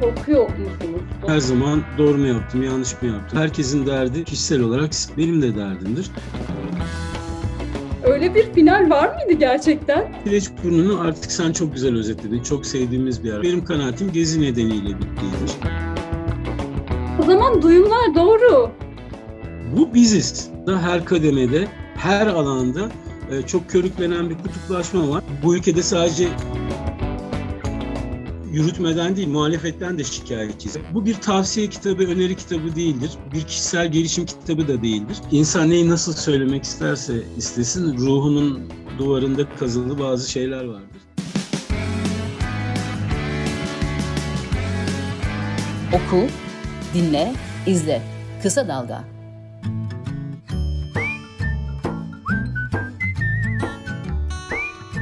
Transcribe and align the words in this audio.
korkuyor 0.00 0.42
musunuz? 0.42 1.02
Her 1.26 1.38
zaman 1.38 1.82
doğru 1.98 2.18
mu 2.18 2.26
yaptım, 2.26 2.62
yanlış 2.62 3.02
mı 3.02 3.08
yaptım? 3.08 3.38
Herkesin 3.38 3.86
derdi 3.86 4.24
kişisel 4.24 4.60
olarak 4.60 4.90
benim 5.16 5.42
de 5.42 5.56
derdimdir. 5.56 6.10
Öyle 8.04 8.34
bir 8.34 8.52
final 8.54 8.90
var 8.90 9.14
mıydı 9.14 9.32
gerçekten? 9.40 10.14
Kireçburnu'nu 10.24 11.00
artık 11.00 11.32
sen 11.32 11.52
çok 11.52 11.74
güzel 11.74 11.94
özetledin. 11.94 12.42
Çok 12.42 12.66
sevdiğimiz 12.66 13.24
bir 13.24 13.28
yer. 13.28 13.42
Benim 13.42 13.64
kanaatim 13.64 14.12
gezi 14.12 14.42
nedeniyle 14.42 14.88
bittiydi. 14.88 15.68
O 17.22 17.22
zaman 17.22 17.62
duyumlar 17.62 18.14
doğru. 18.14 18.70
Bu 19.76 19.94
biziz. 19.94 20.50
Her 20.80 21.04
kademede, 21.04 21.68
her 21.96 22.26
alanda 22.26 22.88
e, 23.30 23.42
çok 23.42 23.70
körüklenen 23.70 24.30
bir 24.30 24.34
kutuplaşma 24.34 25.10
var. 25.10 25.22
Bu 25.44 25.56
ülkede 25.56 25.82
sadece 25.82 26.28
yürütmeden 28.52 29.16
değil, 29.16 29.28
muhalefetten 29.28 29.98
de 29.98 30.04
şikayetçiyiz. 30.04 30.76
Bu 30.94 31.06
bir 31.06 31.14
tavsiye 31.14 31.66
kitabı, 31.66 32.02
öneri 32.02 32.36
kitabı 32.36 32.76
değildir. 32.76 33.10
Bir 33.32 33.42
kişisel 33.42 33.92
gelişim 33.92 34.26
kitabı 34.26 34.68
da 34.68 34.82
değildir. 34.82 35.16
İnsan 35.32 35.70
neyi 35.70 35.88
nasıl 35.88 36.12
söylemek 36.12 36.64
isterse 36.64 37.14
istesin, 37.36 37.98
ruhunun 37.98 38.72
duvarında 38.98 39.42
kazılı 39.58 39.98
bazı 39.98 40.30
şeyler 40.30 40.64
vardır. 40.64 41.02
Oku, 45.92 46.26
dinle, 46.94 47.34
izle. 47.66 48.02
Kısa 48.42 48.68
Dalga 48.68 49.17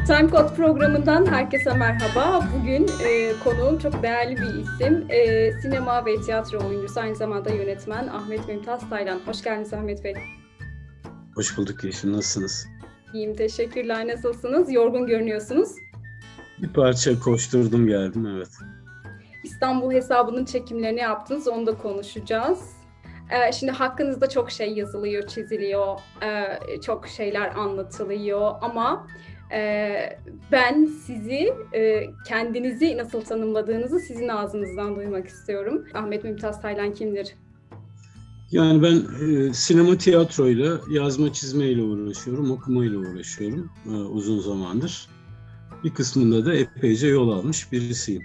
Time 0.06 0.30
Code 0.30 0.54
programından 0.54 1.26
herkese 1.26 1.74
merhaba. 1.74 2.48
Bugün 2.58 2.86
e, 3.04 3.32
konuğum 3.44 3.78
çok 3.78 4.02
değerli 4.02 4.36
bir 4.36 4.54
isim. 4.54 5.06
E, 5.10 5.52
sinema 5.60 6.06
ve 6.06 6.20
tiyatro 6.20 6.68
oyuncusu, 6.68 7.00
aynı 7.00 7.16
zamanda 7.16 7.50
yönetmen 7.50 8.06
Ahmet 8.06 8.48
Mümtaz 8.48 8.90
Taylan. 8.90 9.20
Hoş 9.26 9.42
geldiniz 9.42 9.74
Ahmet 9.74 10.04
Bey. 10.04 10.14
Hoş 11.34 11.58
bulduk 11.58 11.84
Yeşim. 11.84 12.12
Nasılsınız? 12.12 12.66
İyiyim, 13.14 13.34
teşekkürler. 13.34 14.08
Nasılsınız? 14.08 14.72
Yorgun 14.72 15.06
görünüyorsunuz. 15.06 15.68
Bir 16.62 16.72
parça 16.72 17.20
koşturdum 17.20 17.86
geldim, 17.86 18.26
evet. 18.26 18.50
İstanbul 19.44 19.92
hesabının 19.92 20.44
çekimlerini 20.44 21.00
yaptınız, 21.00 21.48
onu 21.48 21.66
da 21.66 21.78
konuşacağız. 21.78 22.58
Ee, 23.30 23.52
şimdi 23.52 23.72
hakkınızda 23.72 24.28
çok 24.28 24.50
şey 24.50 24.72
yazılıyor, 24.72 25.26
çiziliyor, 25.26 25.98
e, 26.22 26.80
çok 26.80 27.08
şeyler 27.08 27.54
anlatılıyor 27.54 28.52
ama 28.60 29.06
ee, 29.52 30.18
ben 30.52 30.84
sizi, 30.84 31.54
e, 31.74 32.06
kendinizi 32.28 32.96
nasıl 32.96 33.20
tanımladığınızı 33.20 34.00
sizin 34.00 34.28
ağzınızdan 34.28 34.96
duymak 34.96 35.26
istiyorum. 35.26 35.84
Ahmet 35.94 36.24
Mümtaz 36.24 36.62
Taylan 36.62 36.94
kimdir? 36.94 37.34
Yani 38.50 38.82
ben 38.82 39.26
e, 39.26 39.52
sinema 39.52 39.98
tiyatroyla, 39.98 40.80
yazma 40.90 41.32
çizmeyle 41.32 41.82
uğraşıyorum, 41.82 42.50
okumayla 42.50 42.98
uğraşıyorum 42.98 43.70
e, 43.86 43.90
uzun 43.90 44.38
zamandır. 44.38 45.08
Bir 45.84 45.94
kısmında 45.94 46.46
da 46.46 46.54
epeyce 46.54 47.08
yol 47.08 47.30
almış 47.30 47.72
birisiyim. 47.72 48.22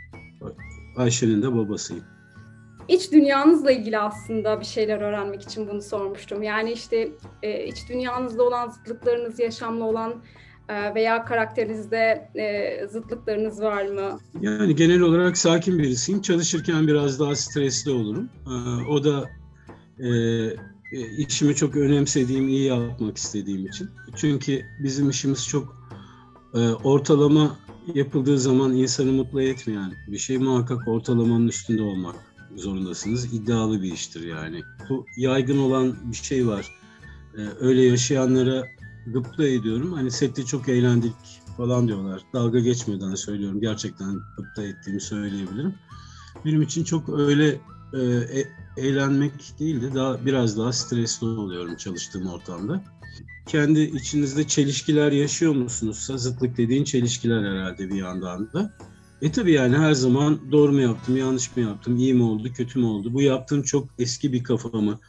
Ayşe'nin 0.98 1.42
de 1.42 1.56
babasıyım. 1.56 2.04
İç 2.88 3.12
dünyanızla 3.12 3.72
ilgili 3.72 4.00
aslında 4.00 4.60
bir 4.60 4.66
şeyler 4.66 5.02
öğrenmek 5.02 5.42
için 5.42 5.68
bunu 5.68 5.82
sormuştum. 5.82 6.44
Yani 6.44 6.72
işte 6.72 7.12
e, 7.44 7.66
iç 7.66 7.90
dünyanızda 7.90 8.44
olan 8.44 8.70
zıtlıklarınız, 8.70 9.40
yaşamla 9.40 9.86
olan 9.86 10.14
veya 10.96 11.26
karakterinizde 11.26 12.30
e, 12.36 12.88
zıtlıklarınız 12.88 13.62
var 13.62 13.86
mı? 13.86 14.20
Yani 14.42 14.76
genel 14.76 15.00
olarak 15.02 15.38
sakin 15.38 15.80
birisiyim. 15.80 16.22
Çalışırken 16.22 16.88
biraz 16.88 17.20
daha 17.20 17.36
stresli 17.36 17.92
olurum. 17.92 18.30
Ee, 18.48 18.86
o 18.90 19.04
da 19.04 19.30
e, 20.00 20.10
e, 20.92 21.18
işimi 21.18 21.56
çok 21.56 21.76
önemsediğim, 21.76 22.48
iyi 22.48 22.64
yapmak 22.64 23.18
istediğim 23.18 23.66
için. 23.66 23.90
Çünkü 24.16 24.62
bizim 24.84 25.10
işimiz 25.10 25.48
çok 25.48 25.88
e, 26.54 26.60
ortalama 26.70 27.58
yapıldığı 27.94 28.40
zaman 28.40 28.74
insanı 28.74 29.12
mutlu 29.12 29.42
etmeyen 29.42 29.94
bir 30.08 30.18
şey. 30.18 30.38
Muhakkak 30.38 30.88
ortalamanın 30.88 31.48
üstünde 31.48 31.82
olmak 31.82 32.16
zorundasınız. 32.56 33.34
İddialı 33.34 33.82
bir 33.82 33.94
iştir 33.94 34.28
yani. 34.28 34.62
Bu 34.90 35.06
yaygın 35.18 35.58
olan 35.58 35.96
bir 36.04 36.18
şey 36.18 36.48
var. 36.48 36.72
E, 37.38 37.42
öyle 37.60 37.82
yaşayanlara 37.82 38.64
gıpta 39.08 39.48
ediyorum. 39.48 39.94
Hani 39.94 40.12
sette 40.12 40.46
çok 40.46 40.70
eğlendik 40.70 41.14
falan 41.58 41.88
diyorlar. 41.88 42.22
Dalga 42.34 42.60
geçmeden 42.60 43.16
söylüyorum. 43.16 43.62
Gerçekten 43.62 44.20
gıpta 44.38 44.64
ettiğimi 44.64 45.02
söyleyebilirim. 45.02 45.76
Benim 46.46 46.62
için 46.62 46.84
çok 46.84 47.10
öyle 47.10 47.60
e, 47.94 48.00
e, 48.40 48.48
eğlenmek 48.78 49.60
değil 49.60 49.82
de 49.82 49.96
daha 49.96 50.26
biraz 50.26 50.58
daha 50.58 50.74
stresli 50.74 51.28
oluyorum 51.28 51.76
çalıştığım 51.76 52.28
ortamda. 52.28 52.84
Kendi 53.48 53.82
içinizde 53.82 54.48
çelişkiler 54.48 55.12
yaşıyor 55.12 55.56
musunuz? 55.56 55.98
Zıtlık 56.16 56.58
dediğin 56.58 56.84
çelişkiler 56.84 57.44
herhalde 57.44 57.90
bir 57.90 57.96
yandan 57.96 58.54
da. 58.54 58.74
E 59.22 59.32
tabii 59.32 59.52
yani 59.52 59.78
her 59.78 59.94
zaman 59.94 60.52
doğru 60.52 60.72
mu 60.72 60.82
yaptım, 60.82 61.18
yanlış 61.18 61.56
mı 61.56 61.64
yaptım, 61.64 61.98
iyi 61.98 62.14
mi 62.14 62.24
oldu, 62.24 62.54
kötü 62.54 62.80
mü 62.80 62.86
oldu? 62.86 63.14
Bu 63.14 63.22
yaptığım 63.22 63.64
çok 63.64 63.88
eski 64.00 64.34
bir 64.34 64.44
kafamı. 64.44 65.00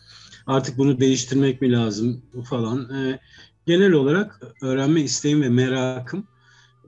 Artık 0.46 0.78
bunu 0.78 1.00
değiştirmek 1.00 1.60
mi 1.60 1.72
lazım 1.72 2.22
falan. 2.50 2.94
E, 2.94 3.20
genel 3.66 3.92
olarak 3.92 4.40
öğrenme 4.62 5.00
isteğim 5.00 5.42
ve 5.42 5.48
merakım 5.48 6.26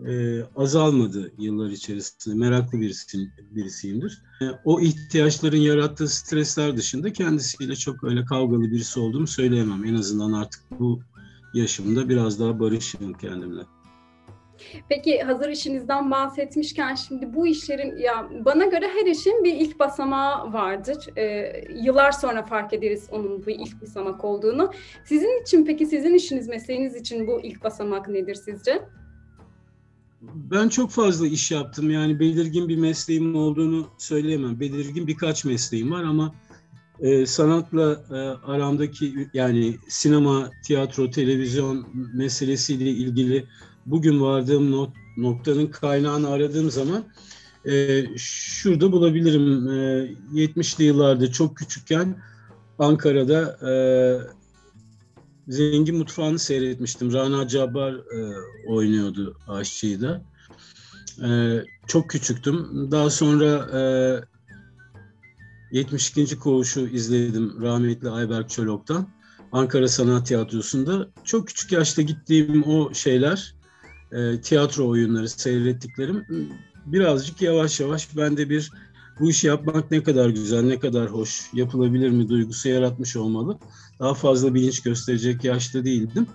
e, 0.06 0.42
azalmadı 0.56 1.32
yıllar 1.38 1.70
içerisinde. 1.70 2.34
Meraklı 2.34 2.80
birisiyim, 2.80 3.32
birisiyimdir. 3.50 4.22
E, 4.42 4.44
o 4.64 4.80
ihtiyaçların 4.80 5.56
yarattığı 5.56 6.08
stresler 6.08 6.76
dışında 6.76 7.12
kendisiyle 7.12 7.76
çok 7.76 8.04
öyle 8.04 8.24
kavgalı 8.24 8.70
birisi 8.70 9.00
olduğumu 9.00 9.26
söyleyemem. 9.26 9.84
En 9.84 9.94
azından 9.94 10.32
artık 10.32 10.62
bu 10.78 11.00
yaşımda 11.54 12.08
biraz 12.08 12.40
daha 12.40 12.60
barışım 12.60 13.12
kendimle. 13.12 13.62
Peki 14.88 15.20
hazır 15.20 15.48
işinizden 15.48 16.10
bahsetmişken 16.10 16.94
şimdi 16.94 17.34
bu 17.34 17.46
işlerin 17.46 17.96
ya 17.96 18.28
bana 18.44 18.64
göre 18.64 18.88
her 18.88 19.06
işin 19.06 19.44
bir 19.44 19.54
ilk 19.54 19.78
basamağı 19.78 20.52
vardır. 20.52 21.06
Ee, 21.16 21.64
yıllar 21.82 22.12
sonra 22.12 22.42
fark 22.42 22.72
ederiz 22.72 23.08
onun 23.10 23.46
bu 23.46 23.50
ilk 23.50 23.82
basamak 23.82 24.24
olduğunu. 24.24 24.72
Sizin 25.04 25.42
için 25.42 25.64
peki 25.64 25.86
sizin 25.86 26.14
işiniz 26.14 26.48
mesleğiniz 26.48 26.96
için 26.96 27.26
bu 27.26 27.40
ilk 27.42 27.64
basamak 27.64 28.08
nedir 28.08 28.34
sizce? 28.34 28.82
Ben 30.34 30.68
çok 30.68 30.90
fazla 30.90 31.26
iş 31.26 31.50
yaptım. 31.50 31.90
Yani 31.90 32.20
belirgin 32.20 32.68
bir 32.68 32.76
mesleğim 32.76 33.36
olduğunu 33.36 33.86
söyleyemem. 33.98 34.60
Belirgin 34.60 35.06
birkaç 35.06 35.44
mesleğim 35.44 35.92
var 35.92 36.02
ama 36.02 36.34
e, 37.00 37.26
sanatla 37.26 38.04
e, 38.10 38.14
aramdaki 38.52 39.28
yani 39.34 39.76
sinema, 39.88 40.50
tiyatro, 40.64 41.10
televizyon 41.10 41.86
meselesiyle 42.14 42.90
ilgili 42.90 43.46
bugün 43.86 44.20
vardığım 44.20 44.72
not, 44.72 44.90
noktanın 45.16 45.66
kaynağını 45.66 46.30
aradığım 46.30 46.70
zaman 46.70 47.04
e, 47.64 48.04
şurada 48.16 48.92
bulabilirim. 48.92 49.68
E, 49.68 50.14
70'li 50.34 50.84
yıllarda 50.84 51.32
çok 51.32 51.56
küçükken 51.56 52.16
Ankara'da 52.78 53.68
e, 53.70 53.74
Zengin 55.48 55.96
Mutfağı'nı 55.96 56.38
seyretmiştim. 56.38 57.12
Rana 57.12 57.48
Cabbar 57.48 57.94
e, 57.94 58.34
oynuyordu 58.66 59.36
aşçıyı 59.48 60.00
da. 60.00 60.22
E, 61.24 61.28
çok 61.86 62.10
küçüktüm. 62.10 62.88
Daha 62.90 63.10
sonra 63.10 63.70
e, 63.72 63.80
72. 65.72 66.38
Koğuş'u 66.38 66.80
izledim 66.80 67.62
rahmetli 67.62 68.10
Ayberk 68.10 68.50
Çolok'tan. 68.50 69.08
Ankara 69.52 69.88
Sanat 69.88 70.26
Tiyatrosu'nda. 70.26 71.08
Çok 71.24 71.48
küçük 71.48 71.72
yaşta 71.72 72.02
gittiğim 72.02 72.62
o 72.62 72.94
şeyler 72.94 73.54
e, 74.12 74.40
tiyatro 74.40 74.88
oyunları 74.88 75.28
seyrettiklerim 75.28 76.26
birazcık 76.86 77.42
yavaş 77.42 77.80
yavaş 77.80 78.16
bende 78.16 78.50
bir 78.50 78.70
bu 79.20 79.30
işi 79.30 79.46
yapmak 79.46 79.90
ne 79.90 80.02
kadar 80.02 80.28
güzel, 80.28 80.62
ne 80.62 80.78
kadar 80.78 81.08
hoş, 81.08 81.50
yapılabilir 81.52 82.10
mi 82.10 82.28
duygusu 82.28 82.68
yaratmış 82.68 83.16
olmalı. 83.16 83.58
Daha 84.00 84.14
fazla 84.14 84.54
bilinç 84.54 84.82
gösterecek 84.82 85.44
yaşta 85.44 85.84
değildim. 85.84 86.26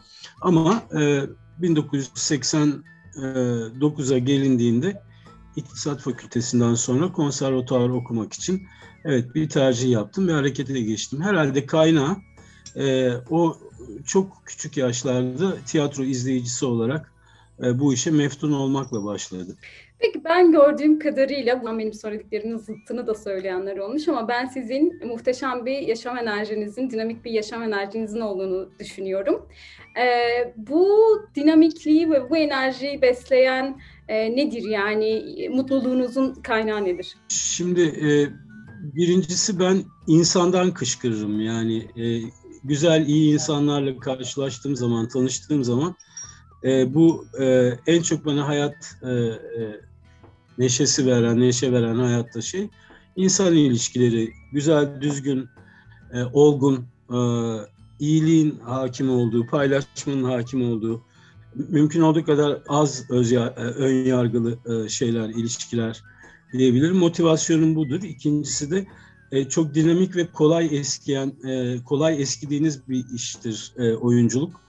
Ama 0.41 0.83
e, 0.93 1.23
1989'a 1.61 4.17
gelindiğinde 4.17 5.01
İktisat 5.55 6.01
Fakültesinden 6.01 6.73
sonra 6.73 7.11
konservatuar 7.11 7.89
okumak 7.89 8.33
için 8.33 8.67
evet 9.05 9.35
bir 9.35 9.49
tercih 9.49 9.89
yaptım 9.89 10.27
ve 10.27 10.33
harekete 10.33 10.81
geçtim. 10.81 11.21
Herhalde 11.21 11.65
kaynağı 11.65 12.17
e, 12.75 13.11
o 13.29 13.57
çok 14.05 14.41
küçük 14.45 14.77
yaşlarda 14.77 15.55
tiyatro 15.65 16.03
izleyicisi 16.03 16.65
olarak 16.65 17.13
e, 17.63 17.79
bu 17.79 17.93
işe 17.93 18.11
meftun 18.11 18.51
olmakla 18.51 19.05
başladı. 19.05 19.57
Peki 19.99 20.23
ben 20.23 20.51
gördüğüm 20.51 20.99
kadarıyla 20.99 21.61
benim 21.65 21.93
söylediklerimin 21.93 22.57
zıttını 22.57 23.07
da 23.07 23.15
söyleyenler 23.15 23.77
olmuş 23.77 24.07
ama 24.07 24.27
ben 24.27 24.45
sizin 24.45 25.07
muhteşem 25.07 25.65
bir 25.65 25.77
yaşam 25.79 26.17
enerjinizin, 26.17 26.89
dinamik 26.89 27.25
bir 27.25 27.31
yaşam 27.31 27.63
enerjinizin 27.63 28.19
olduğunu 28.19 28.69
düşünüyorum. 28.79 29.45
Ee, 29.97 30.53
bu 30.57 30.97
dinamikliği 31.35 32.11
ve 32.11 32.29
bu 32.29 32.37
enerjiyi 32.37 33.01
besleyen 33.01 33.81
e, 34.07 34.35
nedir? 34.35 34.63
Yani 34.69 35.23
mutluluğunuzun 35.51 36.33
kaynağı 36.33 36.85
nedir? 36.85 37.15
Şimdi 37.27 37.81
e, 37.81 38.09
birincisi 38.95 39.59
ben 39.59 39.83
insandan 40.07 40.73
kışkırırım. 40.73 41.41
Yani 41.41 41.77
e, 41.77 42.21
güzel, 42.63 43.07
iyi 43.07 43.33
insanlarla 43.33 43.97
karşılaştığım 43.97 44.75
zaman, 44.75 45.07
tanıştığım 45.07 45.63
zaman 45.63 45.95
e, 46.63 46.93
bu 46.93 47.25
e, 47.39 47.73
en 47.87 48.01
çok 48.01 48.25
bana 48.25 48.47
hayat 48.47 48.95
e, 49.03 49.09
e, 49.11 49.81
neşesi 50.57 51.05
veren, 51.05 51.39
neşe 51.39 51.71
veren 51.71 51.95
hayatta 51.95 52.41
şey 52.41 52.69
insan 53.15 53.55
ilişkileri, 53.55 54.33
güzel, 54.51 55.01
düzgün, 55.01 55.49
e, 56.13 56.23
olgun, 56.23 56.85
e, 57.09 57.19
iyiliğin 57.99 58.59
hakim 58.59 59.09
olduğu, 59.09 59.47
paylaşmanın 59.47 60.23
hakim 60.23 60.71
olduğu, 60.71 61.01
mümkün 61.55 62.01
olduğu 62.01 62.25
kadar 62.25 62.61
az 62.67 63.09
öz, 63.09 63.33
e, 63.33 63.39
ön 63.55 64.05
yargılı 64.05 64.57
e, 64.65 64.89
şeyler, 64.89 65.29
ilişkiler 65.29 66.03
diyebilirim. 66.53 66.95
Motivasyonum 66.97 67.75
budur. 67.75 68.03
İkincisi 68.03 68.71
de 68.71 68.85
e, 69.31 69.49
çok 69.49 69.75
dinamik 69.75 70.15
ve 70.15 70.25
kolay 70.25 70.77
eskiyen, 70.77 71.33
e, 71.47 71.83
kolay 71.83 72.21
eskidiğiniz 72.21 72.89
bir 72.89 73.05
iştir 73.15 73.73
e, 73.77 73.93
oyunculuk, 73.93 74.61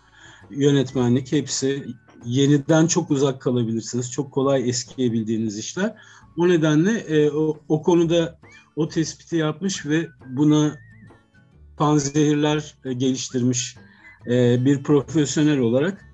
yönetmenlik 0.50 1.32
hepsi 1.32 1.84
yeniden 2.24 2.86
çok 2.86 3.10
uzak 3.10 3.40
kalabilirsiniz. 3.40 4.12
Çok 4.12 4.32
kolay 4.32 4.68
eskiyebildiğiniz 4.68 5.58
işler. 5.58 5.94
O 6.36 6.48
nedenle 6.48 6.98
e, 6.98 7.30
o, 7.30 7.58
o 7.68 7.82
konuda 7.82 8.38
o 8.76 8.88
tespiti 8.88 9.36
yapmış 9.36 9.86
ve 9.86 10.08
buna 10.26 10.78
panzehirler 11.76 12.74
e, 12.84 12.92
geliştirmiş 12.92 13.76
e, 14.26 14.64
bir 14.64 14.82
profesyonel 14.82 15.58
olarak 15.58 16.04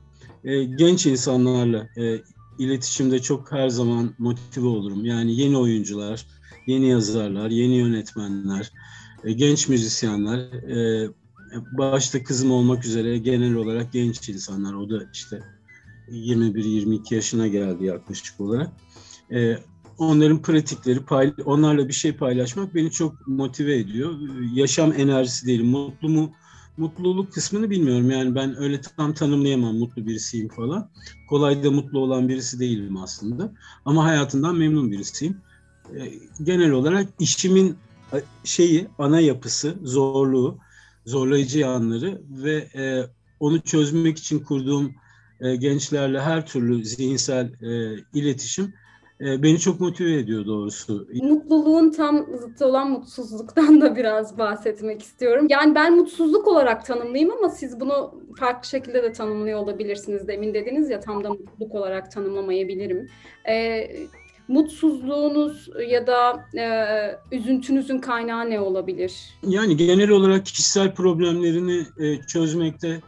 e, 0.44 0.64
genç 0.64 1.06
insanlarla 1.06 1.88
e, 1.96 2.20
iletişimde 2.58 3.18
çok 3.22 3.52
her 3.52 3.68
zaman 3.68 4.14
motive 4.18 4.66
olurum. 4.66 5.04
Yani 5.04 5.40
yeni 5.40 5.58
oyuncular, 5.58 6.26
yeni 6.66 6.88
yazarlar, 6.88 7.50
yeni 7.50 7.74
yönetmenler, 7.74 8.72
e, 9.24 9.32
genç 9.32 9.68
müzisyenler, 9.68 10.38
e, 10.38 11.08
başta 11.72 12.24
kızım 12.24 12.50
olmak 12.50 12.84
üzere 12.84 13.18
genel 13.18 13.54
olarak 13.54 13.92
genç 13.92 14.28
insanlar. 14.28 14.74
O 14.74 14.90
da 14.90 15.02
işte 15.12 15.42
21-22 16.08 17.14
yaşına 17.14 17.46
geldi 17.46 17.84
yaklaşık 17.84 18.40
olarak. 18.40 18.70
E, 19.32 19.58
onların 19.98 20.42
pratikleri, 20.42 21.00
onlarla 21.44 21.88
bir 21.88 21.92
şey 21.92 22.12
paylaşmak 22.12 22.74
beni 22.74 22.90
çok 22.90 23.28
motive 23.28 23.78
ediyor. 23.78 24.14
Yaşam 24.54 24.92
enerjisi 24.92 25.46
değil, 25.46 25.64
mutlu 25.64 26.08
mu? 26.08 26.32
Mutluluk 26.76 27.32
kısmını 27.32 27.70
bilmiyorum. 27.70 28.10
Yani 28.10 28.34
ben 28.34 28.62
öyle 28.62 28.80
tam 28.80 29.14
tanımlayamam 29.14 29.76
mutlu 29.76 30.06
birisiyim 30.06 30.48
falan. 30.48 30.90
Kolay 31.28 31.64
da 31.64 31.70
mutlu 31.70 31.98
olan 31.98 32.28
birisi 32.28 32.60
değilim 32.60 32.96
aslında. 32.96 33.52
Ama 33.84 34.04
hayatından 34.04 34.56
memnun 34.56 34.90
birisiyim. 34.90 35.36
E, 35.96 36.12
genel 36.44 36.70
olarak 36.70 37.08
işimin 37.18 37.76
şeyi, 38.44 38.88
ana 38.98 39.20
yapısı, 39.20 39.76
zorluğu, 39.82 40.58
zorlayıcı 41.06 41.58
yanları 41.58 42.20
ve 42.30 42.54
e, 42.54 43.04
onu 43.40 43.60
çözmek 43.60 44.18
için 44.18 44.40
kurduğum 44.40 44.94
e, 45.40 45.56
gençlerle 45.56 46.20
her 46.20 46.46
türlü 46.46 46.84
zihinsel 46.84 47.46
e, 47.62 47.96
iletişim 48.14 48.74
e, 49.20 49.42
beni 49.42 49.58
çok 49.58 49.80
motive 49.80 50.14
ediyor 50.14 50.46
doğrusu. 50.46 51.08
Mutluluğun 51.22 51.90
tam 51.90 52.26
zıttı 52.40 52.66
olan 52.66 52.90
mutsuzluktan 52.90 53.80
da 53.80 53.96
biraz 53.96 54.38
bahsetmek 54.38 55.02
istiyorum. 55.02 55.46
Yani 55.50 55.74
ben 55.74 55.96
mutsuzluk 55.96 56.48
olarak 56.48 56.86
tanımlayayım 56.86 57.30
ama 57.30 57.48
siz 57.48 57.80
bunu 57.80 58.20
farklı 58.38 58.68
şekilde 58.68 59.02
de 59.02 59.12
tanımlıyor 59.12 59.58
olabilirsiniz. 59.58 60.28
Demin 60.28 60.54
dediniz 60.54 60.90
ya 60.90 61.00
tam 61.00 61.24
da 61.24 61.30
mutluluk 61.30 61.74
olarak 61.74 62.10
tanımlamayabilirim. 62.10 63.08
Ee, 63.48 63.88
mutsuzluğunuz 64.48 65.68
ya 65.88 66.06
da 66.06 66.44
e, 66.58 67.36
üzüntünüzün 67.36 67.98
kaynağı 67.98 68.50
ne 68.50 68.60
olabilir? 68.60 69.12
Yani 69.42 69.76
genel 69.76 70.10
olarak 70.10 70.46
kişisel 70.46 70.94
problemlerini 70.94 71.86
e, 71.98 72.22
çözmekte 72.22 73.00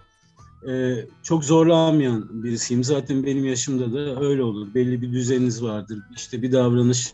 e, 0.69 0.95
çok 1.23 1.45
zorlanmayan 1.45 2.45
birisiyim. 2.45 2.85
Zaten 2.85 3.27
benim 3.27 3.45
yaşımda 3.45 3.93
da 3.93 4.21
öyle 4.21 4.43
olur. 4.43 4.75
Belli 4.75 5.03
bir 5.03 5.13
düzeniniz 5.13 5.63
vardır. 5.63 5.99
İşte 6.17 6.43
bir 6.43 6.53
davranış 6.53 7.13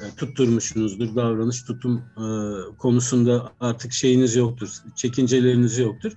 e, 0.00 0.16
tutturmuşsunuzdur. 0.16 1.16
Davranış 1.16 1.62
tutum 1.62 2.02
e, 2.16 2.26
konusunda 2.78 3.52
artık 3.60 3.92
şeyiniz 3.92 4.36
yoktur. 4.36 4.68
Çekinceleriniz 4.96 5.78
yoktur. 5.78 6.12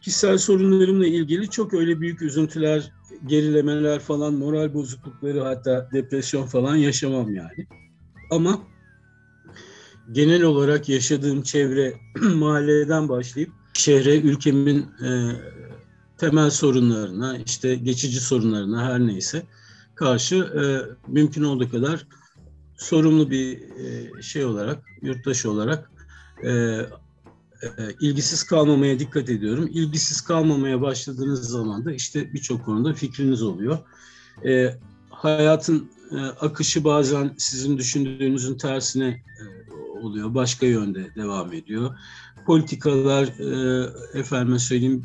Kişisel 0.00 0.38
sorunlarımla 0.38 1.06
ilgili 1.06 1.50
çok 1.50 1.74
öyle 1.74 2.00
büyük 2.00 2.22
üzüntüler, 2.22 2.92
gerilemeler 3.26 4.00
falan, 4.00 4.34
moral 4.34 4.74
bozuklukları 4.74 5.40
hatta 5.40 5.88
depresyon 5.92 6.46
falan 6.46 6.76
yaşamam 6.76 7.34
yani. 7.34 7.66
Ama 8.30 8.62
genel 10.12 10.42
olarak 10.42 10.88
yaşadığım 10.88 11.42
çevre 11.42 11.94
mahalleden 12.34 13.08
başlayıp 13.08 13.50
şehre, 13.74 14.16
ülkemin 14.16 14.78
e, 14.80 15.32
temel 16.18 16.50
sorunlarına, 16.50 17.38
işte 17.46 17.74
geçici 17.74 18.20
sorunlarına 18.20 18.84
her 18.84 19.00
neyse 19.00 19.42
karşı 19.94 20.36
e, 20.36 20.62
mümkün 21.12 21.42
olduğu 21.42 21.70
kadar 21.70 22.06
sorumlu 22.76 23.30
bir 23.30 23.58
e, 23.58 24.22
şey 24.22 24.44
olarak, 24.44 24.84
yurttaş 25.02 25.46
olarak 25.46 25.90
e, 26.44 26.80
e, 27.62 27.68
ilgisiz 28.00 28.42
kalmamaya 28.42 28.98
dikkat 28.98 29.30
ediyorum. 29.30 29.68
İlgisiz 29.72 30.20
kalmamaya 30.20 30.80
başladığınız 30.80 31.48
zaman 31.48 31.84
da 31.84 31.92
işte 31.92 32.32
birçok 32.32 32.64
konuda 32.64 32.94
fikriniz 32.94 33.42
oluyor. 33.42 33.78
E, 34.44 34.78
hayatın 35.10 35.90
e, 36.10 36.16
akışı 36.16 36.84
bazen 36.84 37.34
sizin 37.38 37.78
düşündüğünüzün 37.78 38.54
tersine 38.54 39.06
e, 39.06 39.98
oluyor, 40.02 40.34
başka 40.34 40.66
yönde 40.66 41.14
devam 41.16 41.52
ediyor. 41.52 41.98
Politikalar, 42.46 43.24
e, 43.24 43.88
efendime 44.18 44.58
söyleyeyim, 44.58 45.02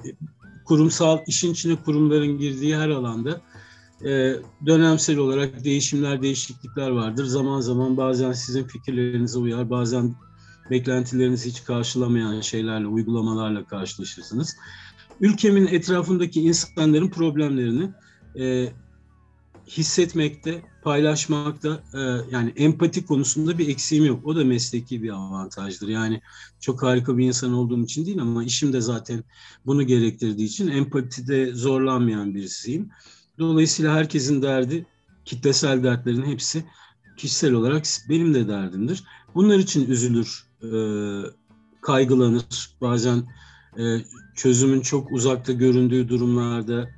kurumsal 0.66 1.20
işin 1.28 1.52
içine 1.52 1.76
kurumların 1.76 2.38
girdiği 2.38 2.78
her 2.78 2.90
alanda 2.90 3.42
e, 4.06 4.36
dönemsel 4.66 5.18
olarak 5.18 5.64
değişimler, 5.64 6.22
değişiklikler 6.22 6.90
vardır. 6.90 7.26
Zaman 7.26 7.62
zaman 7.62 7.98
bazen 7.98 8.32
sizin 8.32 8.64
fikirlerinize 8.64 9.40
uyar, 9.40 9.70
bazen 9.70 10.16
beklentilerinizi 10.72 11.50
hiç 11.50 11.64
karşılamayan 11.64 12.42
şeylerle, 12.42 12.88
uygulamalarla 12.88 13.66
karşılaşırsınız. 13.66 14.58
Ülkemin 15.22 15.68
etrafındaki 15.68 16.42
insanların 16.42 17.10
problemlerini 17.10 17.90
e, 18.40 18.74
hissetmekte, 19.68 20.62
paylaşmakta 20.84 21.84
e, 21.94 22.00
yani 22.32 22.54
empati 22.56 23.06
konusunda 23.06 23.58
bir 23.58 23.68
eksiğim 23.70 24.06
yok. 24.06 24.26
O 24.26 24.36
da 24.36 24.46
mesleki 24.46 25.04
bir 25.04 25.10
avantajdır. 25.10 25.88
Yani 25.88 26.22
çok 26.60 26.84
harika 26.84 27.18
bir 27.18 27.26
insan 27.26 27.54
olduğum 27.54 27.84
için 27.84 28.06
değil 28.06 28.22
ama 28.22 28.44
işim 28.44 28.74
de 28.74 28.82
zaten 28.82 29.24
bunu 29.66 29.84
gerektirdiği 29.84 30.48
için 30.48 30.68
empatide 30.68 31.54
zorlanmayan 31.54 32.36
birisiyim. 32.36 32.90
Dolayısıyla 33.40 33.96
herkesin 33.96 34.42
derdi, 34.42 34.86
kitlesel 35.26 35.84
dertlerin 35.84 36.26
hepsi 36.26 36.66
kişisel 37.18 37.54
olarak 37.54 37.86
benim 38.10 38.34
de 38.34 38.48
derdimdir. 38.48 39.04
Bunlar 39.36 39.60
için 39.60 39.92
üzülür, 39.92 40.47
e, 40.64 40.70
kaygılanır. 41.82 42.70
Bazen 42.82 43.24
e, 43.80 43.84
çözümün 44.36 44.82
çok 44.82 45.12
uzakta 45.12 45.54
göründüğü 45.54 46.10
durumlarda 46.10 46.90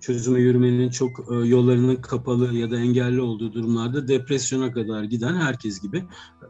çözüme 0.00 0.40
yürümenin 0.40 0.90
çok 0.90 1.32
e, 1.32 1.34
yollarının 1.34 1.96
kapalı 1.96 2.54
ya 2.54 2.70
da 2.70 2.78
engelli 2.78 3.20
olduğu 3.20 3.52
durumlarda 3.52 4.08
depresyona 4.08 4.72
kadar 4.72 5.04
giden 5.04 5.34
herkes 5.34 5.80
gibi 5.80 6.04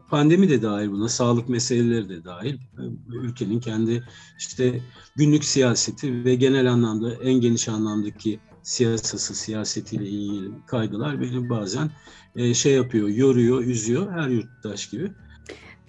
pandemi 0.09 0.49
de 0.49 0.61
dahil 0.61 0.91
buna, 0.91 1.09
sağlık 1.09 1.49
meseleleri 1.49 2.09
de 2.09 2.23
dahil. 2.23 2.53
E, 2.53 2.83
ülkenin 3.07 3.59
kendi 3.59 4.03
işte 4.39 4.81
günlük 5.15 5.43
siyaseti 5.43 6.25
ve 6.25 6.35
genel 6.35 6.71
anlamda 6.71 7.13
en 7.13 7.33
geniş 7.33 7.69
anlamdaki 7.69 8.39
siyasası, 8.63 9.35
siyasetiyle 9.35 10.07
ilgili 10.07 10.51
kaygılar 10.67 11.21
beni 11.21 11.49
bazen 11.49 11.91
e, 12.35 12.53
şey 12.53 12.73
yapıyor, 12.73 13.07
yoruyor, 13.07 13.63
üzüyor 13.63 14.11
her 14.11 14.29
yurttaş 14.29 14.89
gibi. 14.89 15.11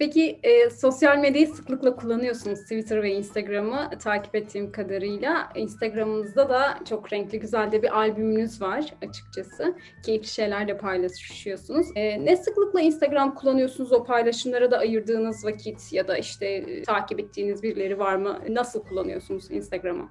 Peki 0.01 0.39
e, 0.43 0.69
sosyal 0.69 1.17
medyayı 1.17 1.47
sıklıkla 1.47 1.95
kullanıyorsunuz 1.95 2.59
Twitter 2.59 3.03
ve 3.03 3.13
Instagram'ı 3.13 3.89
takip 3.99 4.35
ettiğim 4.35 4.71
kadarıyla. 4.71 5.49
Instagram'ınızda 5.55 6.49
da 6.49 6.79
çok 6.89 7.13
renkli 7.13 7.39
güzel 7.39 7.71
de 7.71 7.83
bir 7.83 7.97
albümünüz 7.97 8.61
var 8.61 8.93
açıkçası. 9.07 9.75
Keyifli 10.05 10.27
şeyler 10.27 10.67
de 10.67 10.77
paylaşıyorsunuz. 10.77 11.87
E, 11.95 12.25
ne 12.25 12.37
sıklıkla 12.37 12.81
Instagram 12.81 13.35
kullanıyorsunuz? 13.35 13.91
O 13.91 14.03
paylaşımlara 14.03 14.71
da 14.71 14.77
ayırdığınız 14.77 15.45
vakit 15.45 15.93
ya 15.93 16.07
da 16.07 16.17
işte 16.17 16.45
e, 16.45 16.83
takip 16.83 17.19
ettiğiniz 17.19 17.63
birileri 17.63 17.99
var 17.99 18.15
mı? 18.15 18.39
Nasıl 18.49 18.83
kullanıyorsunuz 18.83 19.51
Instagram'ı? 19.51 20.09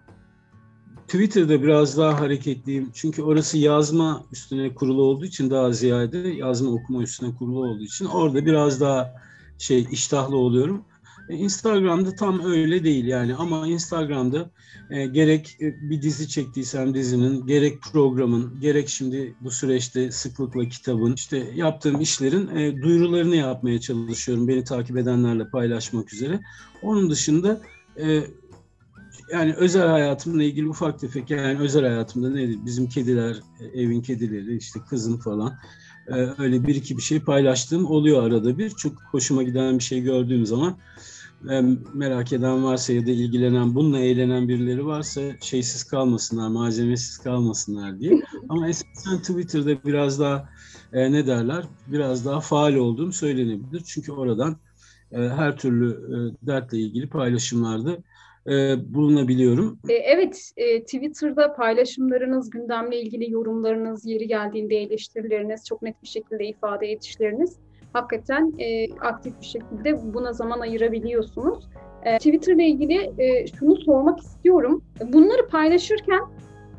Twitter'da 1.07 1.63
biraz 1.63 1.99
daha 1.99 2.21
hareketliyim. 2.21 2.91
Çünkü 2.95 3.23
orası 3.23 3.59
yazma 3.59 4.25
üstüne 4.33 4.75
kurulu 4.75 5.03
olduğu 5.03 5.25
için 5.25 5.51
daha 5.51 5.73
ziyade 5.73 6.19
yazma 6.19 6.71
okuma 6.71 7.03
üstüne 7.03 7.35
kurulu 7.39 7.61
olduğu 7.61 7.85
için 7.85 8.05
orada 8.05 8.47
biraz 8.47 8.81
daha 8.81 9.30
şey 9.61 9.87
iştahlı 9.91 10.37
oluyorum. 10.37 10.85
E, 11.29 11.35
Instagram'da 11.37 12.15
tam 12.15 12.45
öyle 12.45 12.85
değil 12.85 13.05
yani 13.05 13.35
ama 13.35 13.67
Instagram'da 13.67 14.51
e, 14.91 15.07
gerek 15.07 15.57
e, 15.61 15.91
bir 15.91 16.03
dizi 16.03 16.29
çektiysem 16.29 16.95
dizinin, 16.95 17.47
gerek 17.47 17.83
programın, 17.93 18.61
gerek 18.61 18.89
şimdi 18.89 19.35
bu 19.41 19.51
süreçte 19.51 20.11
sıklıkla 20.11 20.69
kitabın, 20.69 21.13
işte 21.13 21.53
yaptığım 21.55 22.01
işlerin 22.01 22.57
e, 22.57 22.83
duyurularını 22.83 23.37
yapmaya 23.37 23.81
çalışıyorum 23.81 24.49
beni 24.49 24.65
takip 24.65 24.97
edenlerle 24.97 25.49
paylaşmak 25.49 26.13
üzere. 26.13 26.41
Onun 26.83 27.11
dışında 27.11 27.61
e, 27.97 28.23
yani 29.33 29.55
özel 29.55 29.89
hayatımla 29.89 30.43
ilgili 30.43 30.69
ufak 30.69 31.01
tefek 31.01 31.31
yani 31.31 31.59
özel 31.59 31.83
hayatımda 31.83 32.31
nedir? 32.31 32.59
Bizim 32.67 32.89
kediler, 32.89 33.37
e, 33.61 33.81
evin 33.81 34.03
kedileri, 34.03 34.57
işte 34.57 34.81
kızım 34.89 35.19
falan 35.19 35.59
öyle 36.39 36.67
bir 36.67 36.75
iki 36.75 36.97
bir 36.97 37.03
şey 37.03 37.21
paylaştığım 37.21 37.87
oluyor 37.87 38.23
arada 38.23 38.59
bir. 38.59 38.71
Çok 38.71 38.93
hoşuma 39.11 39.43
giden 39.43 39.79
bir 39.79 39.85
şey 39.85 40.03
gördüğüm 40.03 40.47
zaman 40.47 40.77
merak 41.95 42.33
eden 42.33 42.65
varsa 42.65 42.93
ya 42.93 43.07
da 43.07 43.11
ilgilenen, 43.11 43.75
bununla 43.75 43.99
eğlenen 43.99 44.49
birileri 44.49 44.87
varsa 44.87 45.21
şeysiz 45.41 45.85
kalmasınlar, 45.85 46.49
malzemesiz 46.49 47.19
kalmasınlar 47.19 48.01
diye. 48.01 48.23
Ama 48.49 48.69
esasen 48.69 49.19
Twitter'da 49.19 49.85
biraz 49.85 50.21
daha 50.21 50.49
e, 50.93 51.13
ne 51.13 51.27
derler, 51.27 51.65
biraz 51.87 52.25
daha 52.27 52.41
faal 52.41 52.75
olduğum 52.75 53.13
söylenebilir. 53.13 53.83
Çünkü 53.87 54.13
oradan 54.13 54.57
e, 55.13 55.19
her 55.19 55.57
türlü 55.57 55.91
e, 55.93 56.47
dertle 56.47 56.79
ilgili 56.79 57.09
paylaşımlarda 57.09 57.99
e, 58.47 58.77
bulunabiliyorum. 58.95 59.79
E, 59.89 59.93
evet, 59.93 60.51
e, 60.57 60.83
Twitter'da 60.83 61.55
paylaşımlarınız, 61.55 62.51
gündemle 62.51 63.01
ilgili 63.01 63.33
yorumlarınız, 63.33 64.07
yeri 64.07 64.29
geldiğinde 64.29 64.77
eleştirileriniz, 64.77 65.67
çok 65.67 65.83
net 65.83 66.03
bir 66.03 66.09
şekilde 66.09 66.47
ifade 66.47 66.93
edişleriniz 66.93 67.57
hakikaten 67.93 68.55
e, 68.59 68.95
aktif 69.01 69.41
bir 69.41 69.47
şekilde 69.47 70.15
buna 70.15 70.33
zaman 70.33 70.61
ayırabiliyorsunuz. 70.61 71.69
E, 72.05 72.17
Twitter 72.17 72.55
ile 72.55 72.67
ilgili 72.67 73.13
e, 73.19 73.47
şunu 73.47 73.77
sormak 73.77 74.21
istiyorum. 74.21 74.85
Bunları 75.13 75.49
paylaşırken 75.49 76.21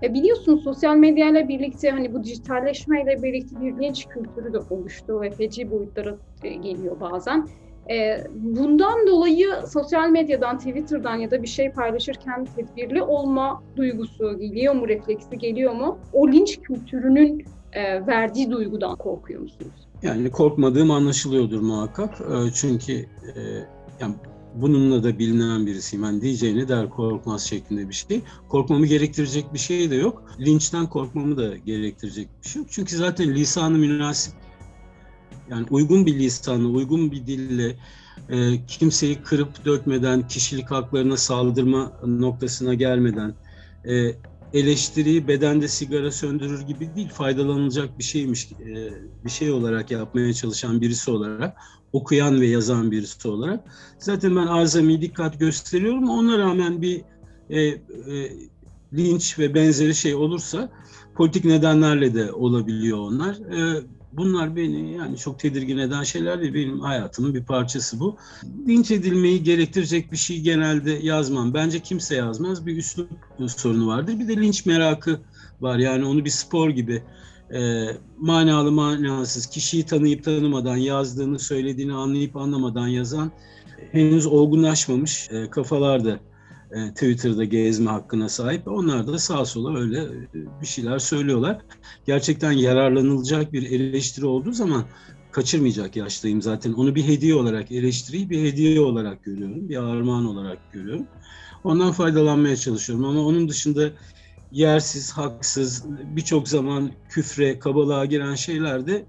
e, 0.04 0.14
biliyorsunuz 0.14 0.64
sosyal 0.64 0.96
medyayla 0.96 1.48
birlikte 1.48 1.90
hani 1.90 2.14
bu 2.14 2.24
dijitalleşmeyle 2.24 3.24
birlikte 3.24 3.62
bir 3.62 3.72
genç 3.72 4.08
kültürü 4.08 4.54
de 4.54 4.60
oluştu 4.70 5.22
ve 5.22 5.32
feci 5.32 5.72
boyutlara 5.72 6.18
e, 6.44 6.50
geliyor 6.50 7.00
bazen. 7.00 7.48
E, 7.90 8.24
bundan 8.34 9.08
dolayı 9.08 9.50
sosyal 9.74 10.10
medyadan, 10.10 10.58
Twitter'dan 10.58 11.16
ya 11.16 11.32
da 11.32 11.44
bir 11.44 11.48
şey 11.48 11.72
paylaşırken 11.72 12.48
tedbirli 12.56 13.04
olma 13.04 13.64
duygusu 13.76 14.40
geliyor 14.40 14.74
mu, 14.74 14.88
refleksi 14.88 15.38
geliyor 15.38 15.74
mu? 15.74 15.98
O 16.14 16.28
linç 16.28 16.60
kültürünün 16.60 17.46
e, 17.74 18.08
verdiği 18.08 18.52
duygudan 18.52 18.96
korkuyor 18.96 19.42
musunuz? 19.42 19.88
Yani 20.02 20.32
korkmadığım 20.32 20.92
anlaşılıyordur 20.92 21.62
muhakkak. 21.62 22.22
E, 22.22 22.52
çünkü 22.54 22.94
e, 22.94 23.42
yani 24.00 24.16
bununla 24.56 25.04
da 25.04 25.20
bilinen 25.20 25.66
birisiyim. 25.66 26.06
Yani 26.06 26.22
diyeceğini 26.22 26.68
der 26.68 26.90
korkmaz 26.90 27.42
şeklinde 27.44 27.90
bir 27.90 27.94
şey. 27.94 28.22
Korkmamı 28.50 28.86
gerektirecek 28.86 29.54
bir 29.54 29.60
şey 29.60 29.92
de 29.92 29.96
yok. 29.96 30.24
Linçten 30.40 30.90
korkmamı 30.90 31.38
da 31.38 31.58
gerektirecek 31.58 32.30
bir 32.44 32.50
şey 32.50 32.62
yok. 32.62 32.72
Çünkü 32.72 32.96
zaten 32.96 33.30
lisanı 33.30 33.78
münasip 33.78 34.34
yani 35.52 35.66
uygun 35.70 36.06
bir 36.06 36.20
lisanla, 36.20 36.68
uygun 36.68 37.12
bir 37.12 37.28
dille 37.28 37.76
e, 38.30 38.66
kimseyi 38.66 39.22
kırıp 39.22 39.66
dökmeden, 39.66 40.28
kişilik 40.28 40.72
haklarına 40.72 41.18
saldırma 41.18 41.94
noktasına 42.06 42.74
gelmeden, 42.74 43.34
e, 43.86 44.16
eleştiriyi 44.54 45.28
bedende 45.28 45.68
sigara 45.68 46.12
söndürür 46.12 46.62
gibi 46.62 46.96
değil, 46.96 47.10
faydalanılacak 47.10 48.00
bir 48.00 48.04
şeymiş, 48.04 48.52
e, 48.52 48.92
bir 49.26 49.30
şey 49.30 49.52
olarak 49.52 49.92
yapmaya 49.92 50.34
çalışan 50.34 50.82
birisi 50.82 51.12
olarak, 51.12 51.58
okuyan 51.94 52.42
ve 52.42 52.48
yazan 52.48 52.92
birisi 52.92 53.28
olarak. 53.28 53.60
Zaten 54.00 54.36
ben 54.36 54.48
azami 54.48 55.02
dikkat 55.02 55.40
gösteriyorum. 55.40 56.10
Ona 56.10 56.38
rağmen 56.38 56.82
bir 56.82 57.02
e, 57.50 57.62
e, 57.62 57.80
linç 58.94 59.40
ve 59.40 59.54
benzeri 59.54 59.96
şey 59.96 60.16
olursa 60.16 60.70
politik 61.16 61.46
nedenlerle 61.46 62.14
de 62.14 62.32
olabiliyor 62.32 62.98
onlar. 62.98 63.36
E, 63.36 63.84
Bunlar 64.14 64.56
beni 64.56 64.94
yani 64.94 65.18
çok 65.18 65.40
tedirgin 65.40 65.78
eden 65.78 66.04
şeyler 66.04 66.42
değil. 66.42 66.54
Benim 66.54 66.80
hayatımın 66.80 67.34
bir 67.34 67.44
parçası 67.44 68.00
bu. 68.00 68.18
Linç 68.68 68.92
edilmeyi 68.92 69.44
gerektirecek 69.44 70.12
bir 70.12 70.18
şey 70.18 70.42
genelde 70.42 70.92
yazmam. 70.92 71.54
Bence 71.54 71.80
kimse 71.80 72.16
yazmaz. 72.16 72.66
Bir 72.66 72.78
üslup 72.78 73.10
sorunu 73.48 73.88
vardır. 73.88 74.20
Bir 74.20 74.28
de 74.28 74.36
linç 74.36 74.66
merakı 74.66 75.20
var. 75.62 75.78
Yani 75.78 76.06
onu 76.06 76.26
bir 76.26 76.30
spor 76.30 76.70
gibi 76.70 77.04
e, 77.54 77.86
manalı 78.18 78.72
manasız 78.72 79.46
kişiyi 79.46 79.86
tanıyıp 79.86 80.24
tanımadan 80.24 80.78
yazdığını 80.78 81.40
söylediğini 81.40 81.94
anlayıp 81.94 82.36
anlamadan 82.36 82.88
yazan 82.88 83.32
henüz 83.92 84.26
olgunlaşmamış 84.26 85.30
e, 85.32 85.50
kafalarda 85.50 86.20
e, 86.72 86.94
Twitter'da 86.94 87.44
gezme 87.44 87.92
hakkına 87.92 88.30
sahip. 88.30 88.68
Onlar 88.68 89.08
da 89.08 89.20
sağa 89.20 89.46
sola 89.46 89.80
öyle 89.80 90.00
e, 90.04 90.62
bir 90.62 90.66
şeyler 90.66 91.00
söylüyorlar. 91.00 91.62
Gerçekten 92.06 92.52
yararlanılacak 92.52 93.54
bir 93.54 93.72
eleştiri 93.72 94.26
olduğu 94.26 94.52
zaman 94.52 94.86
kaçırmayacak 95.32 95.96
yaştayım 95.96 96.42
zaten. 96.42 96.74
Onu 96.74 96.96
bir 96.96 97.08
hediye 97.08 97.36
olarak, 97.36 97.72
eleştiriyi 97.72 98.30
bir 98.30 98.44
hediye 98.44 98.82
olarak 98.82 99.24
görüyorum. 99.24 99.70
Bir 99.70 99.78
armağan 99.78 100.26
olarak 100.26 100.74
görüyorum. 100.74 101.08
Ondan 101.64 101.92
faydalanmaya 101.92 102.56
çalışıyorum 102.56 103.06
ama 103.06 103.26
onun 103.26 103.50
dışında 103.50 103.90
yersiz, 104.52 105.12
haksız, 105.12 105.86
birçok 106.16 106.48
zaman 106.48 106.92
küfre, 107.10 107.60
kabalığa 107.60 108.06
giren 108.06 108.36
şeyler 108.36 108.88
de 108.88 109.06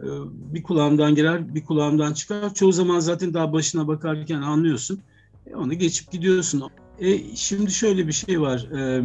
e, 0.00 0.06
bir 0.54 0.62
kulağımdan 0.62 1.14
girer, 1.14 1.54
bir 1.54 1.64
kulağımdan 1.64 2.12
çıkar. 2.12 2.54
Çoğu 2.54 2.72
zaman 2.72 3.00
zaten 3.00 3.34
daha 3.34 3.52
başına 3.52 3.88
bakarken 3.88 4.42
anlıyorsun. 4.42 5.00
Onu 5.54 5.74
geçip 5.74 6.12
gidiyorsun. 6.12 6.62
E, 6.98 7.36
şimdi 7.36 7.70
şöyle 7.70 8.06
bir 8.06 8.12
şey 8.12 8.40
var. 8.40 8.68
E, 8.78 9.02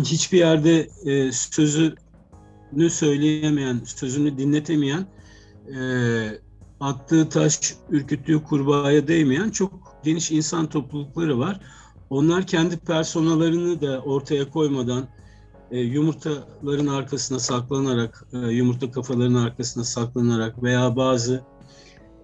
hiçbir 0.04 0.38
yerde 0.38 0.88
e, 1.04 1.32
sözünü 1.32 2.90
söyleyemeyen, 2.90 3.80
sözünü 3.84 4.38
dinletemeyen, 4.38 5.06
e, 5.74 5.80
attığı 6.80 7.28
taş 7.28 7.74
ürküttüğü 7.90 8.42
kurbağaya 8.42 9.08
değmeyen 9.08 9.50
çok 9.50 9.96
geniş 10.04 10.30
insan 10.30 10.68
toplulukları 10.68 11.38
var. 11.38 11.60
Onlar 12.10 12.46
kendi 12.46 12.76
personalarını 12.76 13.80
da 13.80 14.00
ortaya 14.00 14.50
koymadan 14.50 15.08
e, 15.70 15.80
yumurtaların 15.80 16.86
arkasına 16.86 17.38
saklanarak, 17.38 18.26
e, 18.32 18.38
yumurta 18.38 18.90
kafaların 18.90 19.34
arkasına 19.34 19.84
saklanarak 19.84 20.62
veya 20.62 20.96
bazı 20.96 21.44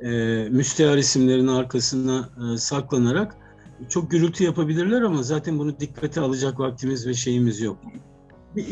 e, 0.01 0.09
müstehar 0.51 0.99
isimlerin 0.99 1.47
arkasına 1.47 2.29
e, 2.55 2.57
saklanarak 2.57 3.37
çok 3.89 4.11
gürültü 4.11 4.45
yapabilirler 4.45 5.03
ama 5.03 5.23
zaten 5.23 5.59
bunu 5.59 5.81
dikkate 5.81 6.21
alacak 6.21 6.61
vaktimiz 6.61 7.07
ve 7.07 7.15
şeyimiz 7.15 7.61
yok. 7.61 7.79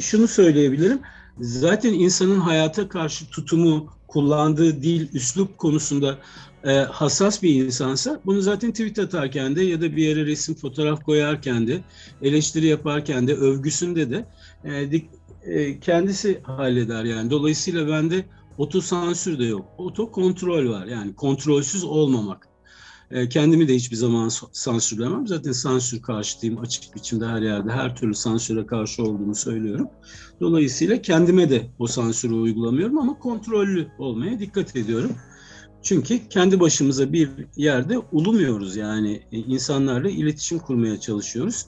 Şunu 0.01 0.29
söyleyebilirim. 0.29 1.01
Zaten 1.41 1.93
insanın 1.93 2.41
hayata 2.41 2.89
karşı 2.89 3.31
tutumu, 3.31 3.91
kullandığı 4.09 4.83
dil, 4.83 5.09
üslup 5.15 5.59
konusunda 5.59 6.19
e, 6.65 6.73
hassas 6.73 7.43
bir 7.43 7.65
insansa 7.65 8.21
bunu 8.27 8.41
zaten 8.41 8.71
tweet 8.71 8.99
atarken 8.99 9.57
de 9.57 9.63
ya 9.63 9.81
da 9.81 9.97
bir 9.97 10.03
yere 10.03 10.27
resim, 10.27 10.55
fotoğraf 10.55 11.05
koyarken 11.05 11.67
de, 11.67 11.81
eleştiri 12.23 12.67
yaparken 12.67 13.29
de, 13.29 13.35
övgüsünde 13.35 14.11
de 14.11 14.27
e, 14.65 14.91
dik, 14.93 15.11
e, 15.43 15.81
kendisi 15.81 16.41
halleder 16.43 17.05
yani. 17.05 17.31
Dolayısıyla 17.31 17.89
bende 17.89 18.25
otosansür 18.59 19.39
de 19.39 19.45
yok. 19.45 19.67
Oto 19.79 20.11
kontrol 20.11 20.71
var 20.71 20.87
yani 20.87 21.15
kontrolsüz 21.15 21.85
olmamak. 21.85 22.49
E, 23.11 23.29
kendimi 23.29 23.69
de 23.69 23.75
hiçbir 23.75 23.97
zaman 23.97 24.31
sansürlemem. 24.53 25.27
Zaten 25.27 25.53
sansür 25.53 26.03
karşıtıyım. 26.03 26.59
Açık 26.59 26.95
biçimde 26.95 27.27
her 27.27 27.43
yerde 27.43 27.71
her 27.71 27.97
türlü 27.97 28.15
sansüre 28.15 28.67
karşı 28.67 29.03
olduğunu 29.03 29.35
söylüyorum. 29.35 29.89
Dolayısıyla 30.41 31.03
kendime 31.03 31.51
de 31.51 31.67
o 31.79 31.87
sansürü 31.87 32.35
uygulamıyorum 32.35 32.99
ama 32.99 33.19
kontrollü 33.19 33.89
olmaya 33.99 34.39
dikkat 34.39 34.77
ediyorum. 34.77 35.13
Çünkü 35.83 36.29
kendi 36.29 36.61
başımıza 36.61 37.13
bir 37.13 37.31
yerde 37.57 37.99
ulumuyoruz 38.13 38.77
yani 38.77 39.23
e, 39.33 39.39
insanlarla 39.39 40.11
iletişim 40.11 40.59
kurmaya 40.59 41.01
çalışıyoruz. 41.01 41.67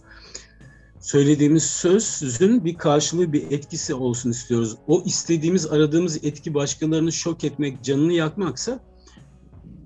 Söylediğimiz 1.01 1.63
sözün 1.63 2.65
bir 2.65 2.75
karşılığı, 2.75 3.33
bir 3.33 3.51
etkisi 3.51 3.95
olsun 3.95 4.31
istiyoruz. 4.31 4.77
O 4.87 5.03
istediğimiz, 5.07 5.67
aradığımız 5.67 6.25
etki 6.25 6.55
başkalarını 6.55 7.13
şok 7.13 7.45
etmek, 7.45 7.85
canını 7.85 8.13
yakmaksa 8.13 8.81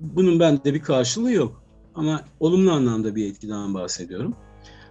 bunun 0.03 0.41
bende 0.41 0.75
bir 0.75 0.83
karşılığı 0.83 1.33
yok. 1.33 1.63
Ama 1.95 2.25
olumlu 2.41 2.73
anlamda 2.73 3.15
bir 3.15 3.31
etkiden 3.31 3.75
bahsediyorum. 3.75 4.35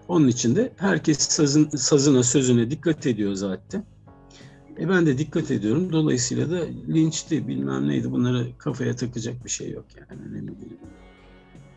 Onun 0.08 0.27
için 0.27 0.56
de 0.56 0.74
herkes 0.77 1.20
sazın, 1.20 1.70
sazına, 1.70 2.24
sözüne 2.24 2.72
dikkat 2.72 3.08
ediyor 3.08 3.34
zaten. 3.34 3.86
E 4.80 4.89
ben 4.89 5.06
de 5.06 5.18
dikkat 5.18 5.51
ediyorum. 5.51 5.94
Dolayısıyla 5.94 6.51
da 6.51 6.65
linçti, 6.88 7.48
bilmem 7.48 7.88
neydi 7.88 8.12
bunlara 8.12 8.44
kafaya 8.58 8.96
takacak 8.96 9.46
bir 9.46 9.50
şey 9.50 9.72
yok 9.72 9.86
yani 9.98 10.22
önemli 10.22 10.62
değil. 10.62 10.77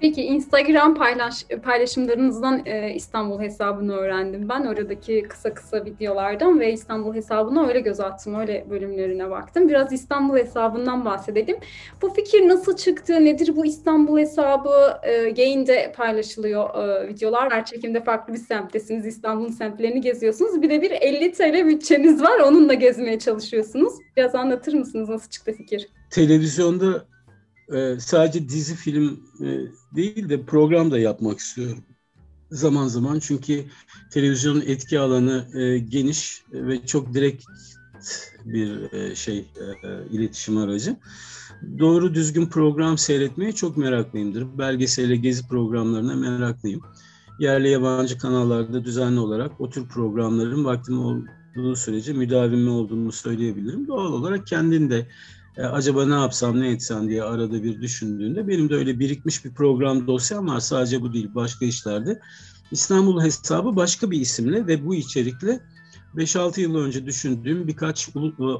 Peki 0.01 0.23
Instagram 0.23 0.95
paylaş, 0.95 1.45
paylaşımlarınızdan 1.65 2.63
e, 2.67 2.95
İstanbul 2.95 3.41
hesabını 3.41 3.97
öğrendim 3.97 4.49
ben. 4.49 4.65
Oradaki 4.67 5.23
kısa 5.23 5.55
kısa 5.55 5.85
videolardan 5.85 6.61
ve 6.61 6.73
İstanbul 6.73 7.15
hesabına 7.15 7.67
öyle 7.67 7.81
göz 7.81 8.01
attım, 8.01 8.35
öyle 8.35 8.67
bölümlerine 8.71 9.31
baktım. 9.31 9.69
Biraz 9.69 9.93
İstanbul 9.93 10.37
hesabından 10.37 11.05
bahsedelim. 11.05 11.57
Bu 12.03 12.11
fikir 12.11 12.49
nasıl 12.49 12.77
çıktı, 12.77 13.25
nedir 13.25 13.57
bu 13.57 13.67
İstanbul 13.67 14.19
hesabı? 14.19 15.01
E, 15.03 15.31
Gain'de 15.31 15.93
paylaşılıyor 15.97 16.75
e, 16.75 17.09
videolar. 17.09 17.53
Her 17.53 17.65
çekimde 17.65 18.05
farklı 18.05 18.33
bir 18.33 18.39
semttesiniz, 18.39 19.07
İstanbul'un 19.07 19.51
semtlerini 19.51 20.01
geziyorsunuz. 20.01 20.63
Bir 20.63 20.71
de 20.71 20.83
bir 20.83 20.91
50 20.91 21.33
TL 21.33 21.67
bütçeniz 21.67 22.23
var, 22.23 22.39
onunla 22.39 22.75
gezmeye 22.75 23.19
çalışıyorsunuz. 23.19 23.95
Biraz 24.17 24.35
anlatır 24.35 24.75
mısınız 24.75 25.09
nasıl 25.09 25.31
çıktı 25.31 25.53
fikir? 25.53 25.89
Televizyonda 26.11 27.14
e, 27.73 27.97
sadece 28.01 28.49
dizi 28.49 28.75
film 28.75 29.21
e, 29.41 29.47
değil 29.97 30.29
de 30.29 30.43
program 30.43 30.91
da 30.91 30.99
yapmak 30.99 31.39
istiyorum. 31.39 31.85
Zaman 32.51 32.87
zaman 32.87 33.19
çünkü 33.19 33.65
televizyonun 34.11 34.61
etki 34.67 35.01
alanı 35.01 35.61
e, 35.61 35.79
geniş 35.79 36.43
ve 36.53 36.87
çok 36.87 37.15
direkt 37.15 37.45
bir 38.45 38.93
e, 38.93 39.15
şey 39.15 39.39
e, 39.39 39.45
iletişim 40.11 40.57
aracı. 40.57 40.97
Doğru 41.79 42.15
düzgün 42.15 42.47
program 42.47 42.99
seyretmeye 42.99 43.53
çok 43.53 43.77
meraklıyımdır. 43.77 44.59
Belgeselle 44.59 45.17
gezi 45.17 45.49
programlarına 45.49 46.15
meraklıyım. 46.15 46.81
Yerli 47.39 47.69
yabancı 47.69 48.19
kanallarda 48.19 48.85
düzenli 48.85 49.21
olarak 49.21 49.61
o 49.61 49.71
tür 49.71 49.89
programların 49.89 50.65
vaktim 50.65 50.99
olduğu 50.99 51.77
sürece 51.77 52.13
müdavimi 52.13 52.71
olduğumu 52.71 53.13
söyleyebilirim. 53.13 53.87
Doğal 53.87 54.13
olarak 54.13 54.47
kendinde 54.47 55.07
e, 55.57 55.63
acaba 55.63 56.07
ne 56.07 56.15
yapsam 56.15 56.61
ne 56.61 56.71
etsem 56.71 57.09
diye 57.09 57.23
arada 57.23 57.63
bir 57.63 57.81
düşündüğünde 57.81 58.49
benim 58.49 58.69
de 58.69 58.75
öyle 58.75 58.99
birikmiş 58.99 59.45
bir 59.45 59.55
program 59.55 60.07
dosyam 60.07 60.49
var. 60.49 60.61
Sadece 60.61 61.03
bu 61.03 61.13
değil 61.13 61.31
başka 61.35 61.65
işlerde. 61.65 62.21
İstanbul 62.71 63.23
hesabı 63.23 63.77
başka 63.77 64.11
bir 64.11 64.21
isimle 64.21 64.67
ve 64.67 64.87
bu 64.87 64.95
içerikle 64.95 65.61
5-6 66.17 66.61
yıl 66.61 66.75
önce 66.75 67.07
düşündüğüm 67.07 67.67
birkaç 67.67 68.09
e, 68.09 68.13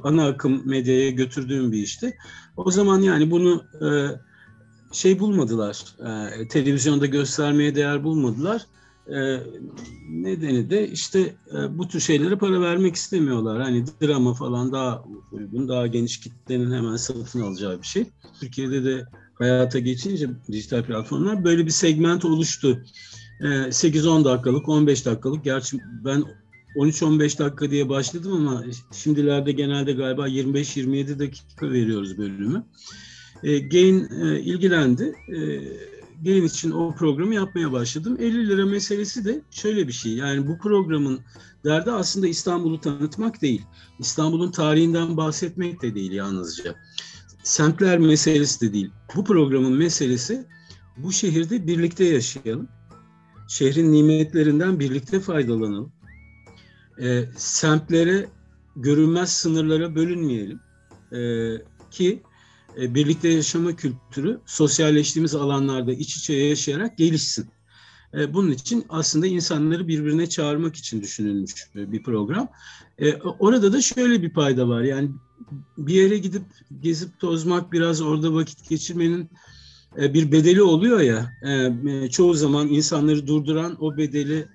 ana 0.03 0.27
akım 0.27 0.67
medyaya 0.67 1.09
götürdüğüm 1.09 1.71
bir 1.71 1.77
işti. 1.77 2.17
O 2.57 2.71
zaman 2.71 3.01
yani 3.01 3.31
bunu 3.31 3.63
e, 3.81 3.87
şey 4.91 5.19
bulmadılar, 5.19 5.85
e, 6.39 6.47
televizyonda 6.47 7.05
göstermeye 7.05 7.75
değer 7.75 8.03
bulmadılar. 8.03 8.65
E, 9.09 9.39
nedeni 10.09 10.69
de 10.69 10.87
işte 10.89 11.35
e, 11.53 11.77
bu 11.77 11.87
tür 11.87 11.99
şeylere 11.99 12.35
para 12.35 12.61
vermek 12.61 12.95
istemiyorlar. 12.95 13.61
Hani 13.61 13.85
drama 14.01 14.33
falan 14.33 14.73
daha 14.73 15.03
uygun, 15.31 15.67
daha 15.67 15.87
geniş 15.87 16.19
kitlenin 16.19 16.71
hemen 16.71 16.95
satın 16.95 17.41
alacağı 17.41 17.81
bir 17.81 17.87
şey. 17.87 18.05
Türkiye'de 18.39 18.83
de 18.85 19.05
hayata 19.35 19.79
geçince 19.79 20.29
dijital 20.51 20.83
platformlar 20.83 21.43
böyle 21.43 21.65
bir 21.65 21.71
segment 21.71 22.25
oluştu. 22.25 22.83
E, 23.41 23.45
8-10 23.45 24.25
dakikalık, 24.25 24.69
15 24.69 25.05
dakikalık. 25.05 25.43
Gerçi 25.43 25.77
ben 26.05 26.23
13-15 26.75 27.39
dakika 27.39 27.71
diye 27.71 27.89
başladım 27.89 28.33
ama 28.33 28.63
şimdilerde 28.93 29.51
genelde 29.51 29.93
galiba 29.93 30.27
25-27 30.27 31.19
dakika 31.19 31.71
veriyoruz 31.71 32.17
bölümü. 32.17 32.63
E, 33.43 33.59
Gain 33.59 34.07
e, 34.21 34.39
ilgilendi. 34.39 35.15
E, 35.29 35.39
Gain 36.23 36.43
için 36.43 36.71
o 36.71 36.95
programı 36.95 37.35
yapmaya 37.35 37.71
başladım. 37.71 38.17
50 38.19 38.47
lira 38.47 38.65
meselesi 38.65 39.25
de 39.25 39.41
şöyle 39.51 39.87
bir 39.87 39.93
şey. 39.93 40.13
Yani 40.13 40.47
bu 40.47 40.57
programın 40.57 41.19
derdi 41.65 41.91
aslında 41.91 42.27
İstanbul'u 42.27 42.81
tanıtmak 42.81 43.41
değil. 43.41 43.65
İstanbul'un 43.99 44.51
tarihinden 44.51 45.17
bahsetmek 45.17 45.81
de 45.81 45.95
değil 45.95 46.11
yalnızca. 46.11 46.75
Semtler 47.43 47.99
meselesi 47.99 48.61
de 48.61 48.73
değil. 48.73 48.91
Bu 49.15 49.23
programın 49.23 49.73
meselesi 49.73 50.45
bu 50.97 51.11
şehirde 51.11 51.67
birlikte 51.67 52.03
yaşayalım. 52.03 52.67
Şehrin 53.47 53.91
nimetlerinden 53.91 54.79
birlikte 54.79 55.19
faydalanalım. 55.19 55.91
E, 57.01 57.23
semtlere 57.37 58.29
görünmez 58.75 59.33
sınırlara 59.33 59.95
bölünmeyelim. 59.95 60.59
E, 61.11 61.19
ki 61.91 62.23
birlikte 62.77 63.29
yaşama 63.29 63.75
kültürü 63.75 64.39
sosyalleştiğimiz 64.45 65.35
alanlarda 65.35 65.93
iç 65.93 66.17
içe 66.17 66.33
yaşayarak 66.33 66.97
gelişsin. 66.97 67.49
E, 68.13 68.33
bunun 68.33 68.51
için 68.51 68.85
aslında 68.89 69.27
insanları 69.27 69.87
birbirine 69.87 70.29
çağırmak 70.29 70.75
için 70.75 71.01
düşünülmüş 71.01 71.53
e, 71.75 71.91
bir 71.91 72.03
program. 72.03 72.47
Orada 73.39 73.73
da 73.73 73.81
şöyle 73.81 74.21
bir 74.21 74.29
payda 74.29 74.67
var. 74.67 74.81
Yani 74.81 75.09
bir 75.77 75.93
yere 75.93 76.17
gidip 76.17 76.43
gezip 76.79 77.19
tozmak, 77.19 77.71
biraz 77.71 78.01
orada 78.01 78.33
vakit 78.33 78.69
geçirmenin 78.69 79.29
bir 79.97 80.31
bedeli 80.31 80.61
oluyor 80.61 80.99
ya. 80.99 81.31
Çoğu 82.09 82.33
zaman 82.33 82.67
insanları 82.67 83.27
durduran 83.27 83.77
o 83.79 83.97
bedeli 83.97 84.47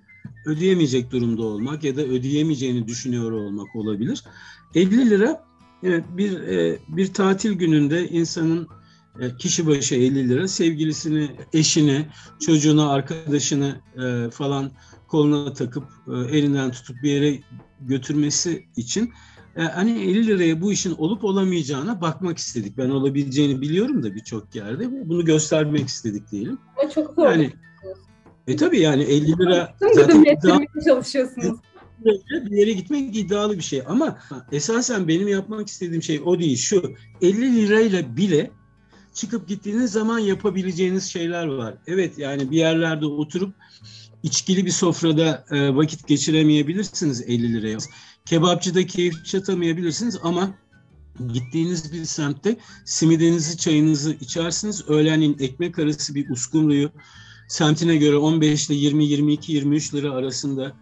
ödeyemeyecek 0.47 1.11
durumda 1.11 1.42
olmak 1.42 1.85
ya 1.85 1.97
da 1.97 2.03
ödeyemeyeceğini 2.03 2.88
düşünüyor 2.88 3.33
olmak 3.33 3.77
olabilir. 3.77 4.25
50 4.75 5.11
lira 5.11 5.45
Evet, 5.83 6.05
bir 6.11 6.40
e, 6.40 6.79
bir 6.88 7.12
tatil 7.14 7.53
gününde 7.53 8.09
insanın 8.09 8.69
e, 9.21 9.37
kişi 9.37 9.66
başı 9.66 9.95
50 9.95 10.29
lira 10.29 10.49
sevgilisini, 10.49 11.31
eşini, 11.53 12.07
çocuğunu, 12.40 12.90
arkadaşını 12.90 13.81
e, 13.97 14.31
falan 14.31 14.71
koluna 15.09 15.53
takıp 15.53 15.85
elinden 16.31 16.71
tutup 16.71 16.97
bir 17.03 17.11
yere 17.11 17.38
götürmesi 17.81 18.66
için 18.77 19.12
hani 19.55 19.90
50 19.90 20.27
liraya 20.27 20.61
bu 20.61 20.73
işin 20.73 20.95
olup 20.95 21.25
olamayacağına 21.25 22.01
bakmak 22.01 22.38
istedik. 22.38 22.79
Ben 22.79 22.90
olabileceğini 22.90 23.61
biliyorum 23.61 24.03
da 24.03 24.14
birçok 24.14 24.55
yerde. 24.55 25.09
Bunu 25.09 25.25
göstermek 25.25 25.88
istedik 25.88 26.31
diyelim. 26.31 26.59
Çok 26.95 27.14
zor. 27.14 27.31
Yani 27.31 27.53
e 28.47 28.57
tabii 28.57 28.81
yani 28.81 29.03
50 29.03 29.38
lira 29.38 29.75
zaten 29.95 30.25
daha, 30.43 30.59
çalışıyorsunuz 30.85 31.59
bir 32.05 32.57
yere 32.57 32.73
gitmek 32.73 33.17
iddialı 33.17 33.57
bir 33.57 33.63
şey. 33.63 33.83
Ama 33.87 34.19
esasen 34.53 35.09
benim 35.09 35.29
yapmak 35.29 35.69
istediğim 35.69 36.03
şey 36.03 36.21
o 36.25 36.39
değil. 36.39 36.57
Şu 36.57 36.95
50 37.23 37.57
lirayla 37.57 38.17
bile 38.17 38.51
çıkıp 39.15 39.49
gittiğiniz 39.49 39.93
zaman 39.93 40.19
yapabileceğiniz 40.19 41.05
şeyler 41.05 41.47
var. 41.47 41.75
Evet 41.87 42.19
yani 42.19 42.51
bir 42.51 42.57
yerlerde 42.57 43.07
oturup 43.07 43.55
içkili 44.23 44.67
bir 44.67 44.71
sofrada 44.71 45.45
e, 45.51 45.77
vakit 45.77 46.07
geçiremeyebilirsiniz 46.07 47.23
50 47.23 47.53
liraya. 47.53 47.79
Kebapçıda 48.25 48.87
keyif 48.87 49.25
çatamayabilirsiniz 49.25 50.19
ama 50.23 50.55
gittiğiniz 51.33 51.93
bir 51.93 52.05
semtte 52.05 52.57
simidinizi, 52.85 53.59
çayınızı 53.59 54.17
içersiniz. 54.21 54.89
Öğlenin 54.89 55.37
ekmek 55.41 55.79
arası 55.79 56.15
bir 56.15 56.31
uskumruyu 56.31 56.91
semtine 57.49 57.97
göre 57.97 58.17
15 58.17 58.71
ile 58.71 58.75
20, 58.75 59.05
22, 59.05 59.53
23 59.53 59.95
lira 59.95 60.11
arasında 60.11 60.73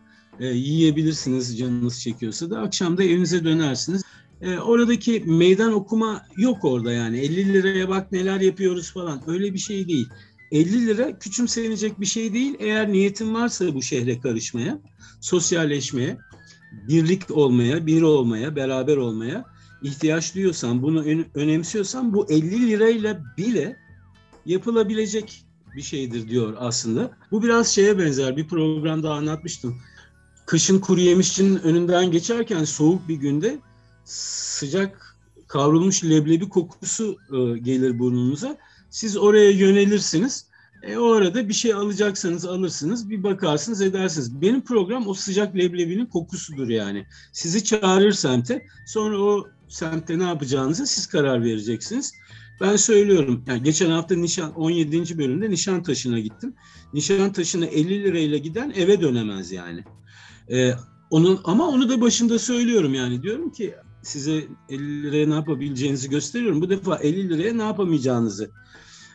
e, 0.41 0.47
yiyebilirsiniz 0.47 1.59
canınız 1.59 2.03
çekiyorsa 2.03 2.51
da 2.51 2.61
akşam 2.61 2.99
da 2.99 3.05
evinize 3.05 3.45
dönersiniz. 3.45 4.03
E, 4.41 4.59
oradaki 4.59 5.23
meydan 5.27 5.73
okuma 5.73 6.23
yok 6.37 6.65
orada 6.65 6.93
yani 6.93 7.19
50 7.19 7.53
liraya 7.53 7.89
bak 7.89 8.13
neler 8.13 8.41
yapıyoruz 8.41 8.93
falan 8.93 9.23
öyle 9.27 9.55
bir 9.55 9.59
şey 9.59 9.89
değil. 9.89 10.09
50 10.53 10.87
lira 10.87 11.19
küçümsenecek 11.19 12.01
bir 12.01 12.07
şey 12.07 12.33
değil. 12.33 12.55
Eğer 12.59 12.93
niyetin 12.93 13.35
varsa 13.35 13.75
bu 13.75 13.83
şehre 13.83 14.21
karışmaya, 14.21 14.79
sosyalleşmeye, 15.21 16.19
birlik 16.89 17.31
olmaya, 17.31 17.87
bir 17.87 18.03
olmaya, 18.03 18.57
beraber 18.57 18.97
olmaya 18.97 19.45
ihtiyaç 19.83 20.35
duyuyorsan, 20.35 20.83
bunu 20.83 21.05
önemsiyorsan 21.35 22.15
bu 22.15 22.31
50 22.31 22.69
lirayla 22.69 23.23
bile 23.37 23.77
yapılabilecek 24.47 25.45
bir 25.77 25.83
şeydir 25.83 26.29
diyor 26.29 26.55
aslında. 26.59 27.11
Bu 27.31 27.43
biraz 27.43 27.69
şeye 27.69 27.99
benzer 27.99 28.37
bir 28.37 28.49
programda 28.49 29.13
anlatmıştım 29.13 29.81
kışın 30.49 30.79
kuru 30.79 31.01
yemişçinin 31.01 31.57
önünden 31.57 32.11
geçerken 32.11 32.65
soğuk 32.65 33.09
bir 33.09 33.15
günde 33.15 33.59
sıcak 34.05 35.17
kavrulmuş 35.49 36.05
leblebi 36.05 36.49
kokusu 36.49 37.17
e, 37.33 37.59
gelir 37.59 37.99
burnunuza. 37.99 38.57
Siz 38.91 39.17
oraya 39.17 39.51
yönelirsiniz. 39.51 40.47
E, 40.83 40.97
o 40.97 41.13
arada 41.13 41.49
bir 41.49 41.55
şey 41.55 41.75
alacaksanız 41.75 42.45
alırsınız, 42.45 43.11
bir 43.11 43.23
bakarsınız 43.23 43.81
edersiniz. 43.81 44.43
Benim 44.43 44.61
program 44.61 45.09
o 45.09 45.15
sıcak 45.15 45.57
leblebinin 45.57 46.07
kokusudur 46.07 46.69
yani. 46.69 47.07
Sizi 47.33 47.65
çağırır 47.65 48.13
semte, 48.13 48.67
sonra 48.87 49.19
o 49.19 49.49
semtte 49.69 50.19
ne 50.19 50.25
yapacağınızı 50.25 50.87
siz 50.87 51.07
karar 51.07 51.45
vereceksiniz. 51.45 52.13
Ben 52.61 52.77
söylüyorum, 52.77 53.45
yani 53.47 53.63
geçen 53.63 53.91
hafta 53.91 54.15
Nişan 54.15 54.53
17. 54.55 55.19
bölümde 55.19 55.51
Nişantaşı'na 55.51 56.19
gittim. 56.19 56.55
Nişantaşı'na 56.93 57.67
50 57.67 58.05
lirayla 58.05 58.39
giden 58.39 58.73
eve 58.77 59.01
dönemez 59.01 59.53
yani. 59.53 59.85
E, 60.53 60.73
onun 61.11 61.41
ama 61.45 61.69
onu 61.69 61.89
da 61.89 62.01
başında 62.01 62.39
söylüyorum 62.39 62.95
yani 62.95 63.23
diyorum 63.23 63.51
ki 63.51 63.75
size 64.03 64.45
50 64.69 65.03
liraya 65.03 65.29
ne 65.29 65.35
yapabileceğinizi 65.35 66.11
gösteriyorum. 66.11 66.61
Bu 66.61 66.71
defa 66.71 66.97
50 66.97 67.29
liraya 67.29 67.55
ne 67.55 67.63
yapamayacağınızı 67.63 68.51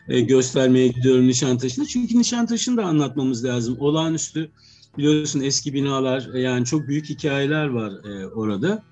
e, 0.08 0.20
göstermeye 0.20 0.88
gidiyorum 0.88 1.28
Nişantaşı'na. 1.28 1.86
Çünkü 1.86 2.18
Nişantaşı'nı 2.18 2.76
da 2.76 2.84
anlatmamız 2.84 3.44
lazım. 3.44 3.76
Olağanüstü 3.80 4.50
biliyorsun 4.98 5.40
eski 5.40 5.74
binalar 5.74 6.34
yani 6.34 6.64
çok 6.64 6.88
büyük 6.88 7.08
hikayeler 7.08 7.66
var 7.66 7.92
e, 8.04 8.26
orada. 8.26 8.82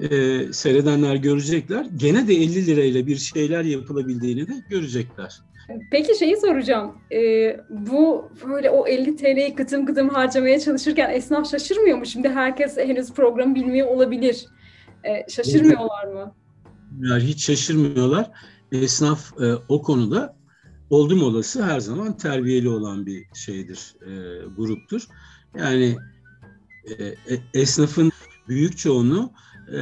e, 0.00 0.52
seyredenler 0.52 1.16
görecekler. 1.16 1.86
Gene 1.96 2.28
de 2.28 2.34
50 2.34 2.66
lirayla 2.66 3.06
bir 3.06 3.16
şeyler 3.16 3.64
yapılabildiğini 3.64 4.48
de 4.48 4.64
görecekler. 4.70 5.40
Peki 5.90 6.18
şeyi 6.18 6.36
soracağım. 6.36 6.98
Ee, 7.12 7.60
bu 7.70 8.30
böyle 8.48 8.70
o 8.70 8.86
50 8.86 9.16
TL'yi 9.16 9.54
kıtım 9.54 9.86
kıtım 9.86 10.08
harcamaya 10.08 10.60
çalışırken 10.60 11.10
esnaf 11.10 11.50
şaşırmıyor 11.50 11.98
mu? 11.98 12.06
Şimdi 12.06 12.28
herkes 12.28 12.76
henüz 12.76 13.12
programı 13.12 13.54
bilmiyor 13.54 13.88
olabilir. 13.88 14.46
Ee, 15.04 15.26
şaşırmıyorlar 15.28 16.04
mı? 16.04 16.34
Yani 17.00 17.22
hiç 17.22 17.44
şaşırmıyorlar. 17.44 18.30
Esnaf 18.72 19.42
e, 19.42 19.54
o 19.68 19.82
konuda 19.82 20.36
oldum 20.90 21.22
olası 21.22 21.64
her 21.64 21.80
zaman 21.80 22.16
terbiyeli 22.16 22.68
olan 22.68 23.06
bir 23.06 23.24
şeydir, 23.34 23.94
e, 24.02 24.10
gruptur. 24.56 25.06
Yani 25.58 25.96
e, 26.84 27.04
e, 27.04 27.14
esnafın 27.54 28.12
büyük 28.48 28.78
çoğunluğu 28.78 29.32
e, 29.76 29.80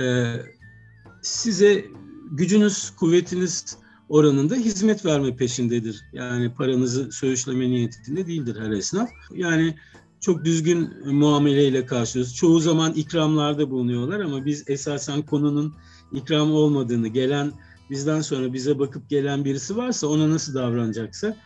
size 1.22 1.84
gücünüz, 2.30 2.90
kuvvetiniz 2.90 3.76
oranında 4.10 4.54
hizmet 4.54 5.04
verme 5.04 5.36
peşindedir. 5.36 6.02
Yani 6.12 6.54
paranızı 6.54 7.12
söğüşleme 7.12 7.70
niyetinde 7.70 8.26
değildir 8.26 8.56
her 8.60 8.70
esnaf. 8.70 9.10
Yani 9.34 9.74
çok 10.20 10.44
düzgün 10.44 10.90
muameleyle 11.14 11.86
karşılıyoruz. 11.86 12.34
Çoğu 12.34 12.60
zaman 12.60 12.92
ikramlarda 12.92 13.70
bulunuyorlar 13.70 14.20
ama 14.20 14.44
biz 14.44 14.64
esasen 14.66 15.22
konunun 15.22 15.74
ikram 16.12 16.52
olmadığını, 16.52 17.08
gelen 17.08 17.52
bizden 17.90 18.20
sonra 18.20 18.52
bize 18.52 18.78
bakıp 18.78 19.10
gelen 19.10 19.44
birisi 19.44 19.76
varsa 19.76 20.06
ona 20.06 20.30
nasıl 20.30 20.54
davranacaksa, 20.54 21.36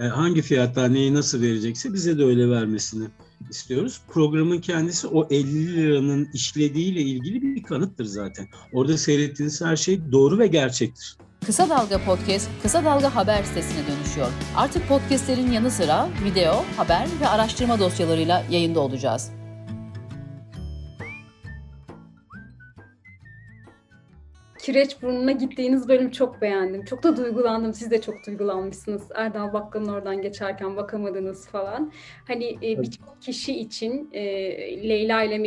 e, 0.00 0.04
hangi 0.04 0.42
fiyatlar 0.42 0.92
neyi 0.92 1.14
nasıl 1.14 1.42
verecekse 1.42 1.92
bize 1.92 2.18
de 2.18 2.24
öyle 2.24 2.50
vermesini 2.50 3.04
istiyoruz. 3.50 4.00
Programın 4.08 4.58
kendisi 4.58 5.06
o 5.06 5.28
50 5.30 5.76
liranın 5.76 6.28
işlediğiyle 6.34 7.00
ilgili 7.00 7.42
bir 7.42 7.62
kanıttır 7.62 8.04
zaten. 8.04 8.46
Orada 8.72 8.98
seyrettiğiniz 8.98 9.60
her 9.60 9.76
şey 9.76 10.12
doğru 10.12 10.38
ve 10.38 10.46
gerçektir. 10.46 11.16
Kısa 11.46 11.68
Dalga 11.68 12.04
Podcast, 12.04 12.50
Kısa 12.62 12.84
Dalga 12.84 13.16
Haber 13.16 13.42
sitesine 13.42 13.86
dönüşüyor. 13.86 14.32
Artık 14.56 14.88
podcastlerin 14.88 15.52
yanı 15.52 15.70
sıra 15.70 16.08
video, 16.24 16.64
haber 16.76 17.06
ve 17.20 17.28
araştırma 17.28 17.78
dosyalarıyla 17.78 18.42
yayında 18.50 18.80
olacağız. 18.80 19.32
Kireç 24.58 25.02
burnuna 25.02 25.32
gittiğiniz 25.32 25.88
bölüm 25.88 26.10
çok 26.10 26.42
beğendim. 26.42 26.84
Çok 26.84 27.02
da 27.02 27.16
duygulandım. 27.16 27.74
Siz 27.74 27.90
de 27.90 28.00
çok 28.00 28.14
duygulanmışsınız. 28.26 29.02
Erdal 29.14 29.52
Bakkal'ın 29.52 29.88
oradan 29.88 30.22
geçerken 30.22 30.76
bakamadınız 30.76 31.48
falan. 31.48 31.92
Hani 32.26 32.58
e, 32.62 32.82
birçok 32.82 33.22
kişi 33.22 33.60
için 33.60 34.10
e, 34.12 34.22
Leyla 34.88 35.22
ile 35.22 35.38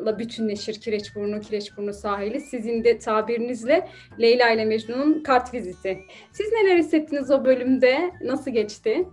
Mecnun'la 0.00 0.18
bütünleşir 0.18 0.74
Kireç 0.74 1.14
burnu, 1.14 1.40
Kireç 1.40 1.76
burnu 1.76 1.92
sahili. 1.92 2.40
Sizin 2.40 2.84
de 2.84 2.98
tabirinizle 2.98 3.88
Leyla 4.20 4.50
ile 4.50 4.64
Mecnun'un 4.64 5.22
kart 5.22 5.54
viziti. 5.54 5.98
Siz 6.32 6.52
neler 6.52 6.78
hissettiniz 6.78 7.30
o 7.30 7.44
bölümde? 7.44 8.12
Nasıl 8.24 8.50
geçti? 8.50 9.08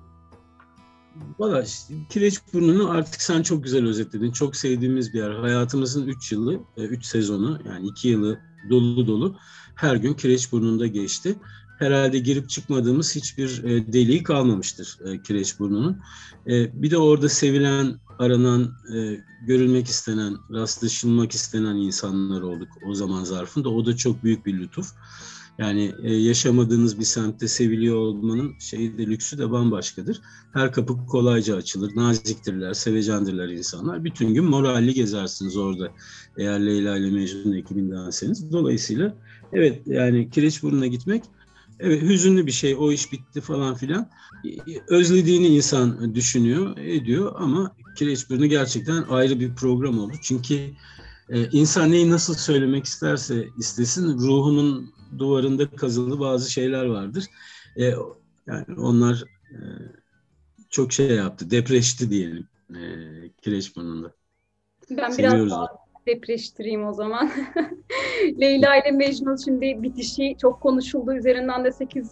Valla 1.39 1.61
işte, 1.61 1.93
Kireç 2.09 2.39
Burnu'nu 2.53 2.91
artık 2.91 3.21
sen 3.21 3.41
çok 3.41 3.63
güzel 3.63 3.85
özetledin. 3.85 4.31
Çok 4.31 4.55
sevdiğimiz 4.55 5.13
bir 5.13 5.19
yer. 5.19 5.31
Hayatımızın 5.31 6.07
3 6.07 6.31
yılı, 6.31 6.59
3 6.77 7.05
sezonu 7.05 7.59
yani 7.65 7.87
2 7.87 8.07
yılı 8.07 8.39
dolu 8.69 9.07
dolu 9.07 9.35
her 9.75 9.95
gün 9.95 10.13
Kireç 10.13 10.51
Burnu'nda 10.51 10.87
geçti. 10.87 11.35
Herhalde 11.79 12.19
girip 12.19 12.49
çıkmadığımız 12.49 13.15
hiçbir 13.15 13.63
e, 13.63 13.93
deliği 13.93 14.23
kalmamıştır 14.23 14.99
e, 15.05 15.21
Kireç 15.21 15.59
Burnu'nun. 15.59 16.01
E, 16.47 16.81
bir 16.81 16.91
de 16.91 16.97
orada 16.97 17.29
sevilen, 17.29 17.99
aranan, 18.19 18.75
e, 18.95 19.23
görülmek 19.47 19.87
istenen, 19.87 20.37
rastlaşılmak 20.53 21.31
istenen 21.31 21.75
insanlar 21.75 22.41
olduk 22.41 22.69
o 22.85 22.93
zaman 22.93 23.23
zarfında. 23.23 23.69
O 23.69 23.85
da 23.85 23.95
çok 23.95 24.23
büyük 24.23 24.45
bir 24.45 24.59
lütuf. 24.59 24.87
Yani 25.57 25.93
e, 26.03 26.13
yaşamadığınız 26.15 26.99
bir 26.99 27.03
semtte 27.03 27.47
seviliyor 27.47 27.95
olmanın 27.95 28.59
şeyi 28.59 28.97
de 28.97 29.05
lüksü 29.07 29.37
de 29.37 29.51
bambaşkadır. 29.51 30.21
Her 30.53 30.71
kapı 30.71 31.05
kolayca 31.05 31.55
açılır, 31.55 31.95
naziktirler, 31.95 32.73
sevecendirler 32.73 33.47
insanlar. 33.47 34.03
Bütün 34.03 34.33
gün 34.33 34.45
moralli 34.45 34.93
gezersiniz 34.93 35.57
orada 35.57 35.91
eğer 36.37 36.65
Leyla 36.65 36.97
ile 36.97 37.11
Mecnun 37.11 37.53
ekibindenseniz. 37.53 38.51
Dolayısıyla 38.51 39.15
evet 39.53 39.81
yani 39.85 40.29
Kireçburnu'na 40.29 40.87
gitmek 40.87 41.23
evet 41.79 42.01
hüzünlü 42.01 42.45
bir 42.45 42.51
şey 42.51 42.75
o 42.79 42.91
iş 42.91 43.11
bitti 43.11 43.41
falan 43.41 43.75
filan. 43.75 44.09
Özlediğini 44.87 45.47
insan 45.47 46.15
düşünüyor, 46.15 46.77
ediyor 46.77 47.35
ama 47.37 47.75
Kireçburnu 47.95 48.45
gerçekten 48.45 49.03
ayrı 49.09 49.39
bir 49.39 49.55
program 49.55 49.99
oldu. 49.99 50.13
Çünkü 50.21 50.53
e, 51.29 51.49
insan 51.51 51.91
neyi 51.91 52.09
nasıl 52.09 52.33
söylemek 52.33 52.85
isterse 52.85 53.47
istesin 53.57 54.17
ruhunun 54.17 54.93
duvarında 55.17 55.69
kazılı 55.69 56.19
bazı 56.19 56.51
şeyler 56.51 56.85
vardır. 56.85 57.25
E, 57.77 57.83
yani 58.47 58.65
onlar 58.77 59.23
e, 59.51 59.57
çok 60.69 60.93
şey 60.93 61.09
yaptı, 61.09 61.51
depreşti 61.51 62.09
diyelim 62.09 62.47
e, 62.69 62.81
Kireçburnu'nda. 63.41 64.13
Ben 64.89 65.09
Seviyoruz 65.09 65.45
biraz 65.45 65.51
daha 65.51 65.86
depreştireyim 66.07 66.87
o 66.87 66.93
zaman. 66.93 67.31
Leyla 68.41 68.75
ile 68.75 68.91
Mecnun 68.91 69.35
şimdi 69.35 69.83
bitişi 69.83 70.35
çok 70.41 70.61
konuşuldu. 70.61 71.13
Üzerinden 71.13 71.65
de 71.65 71.67
8-9 71.67 72.03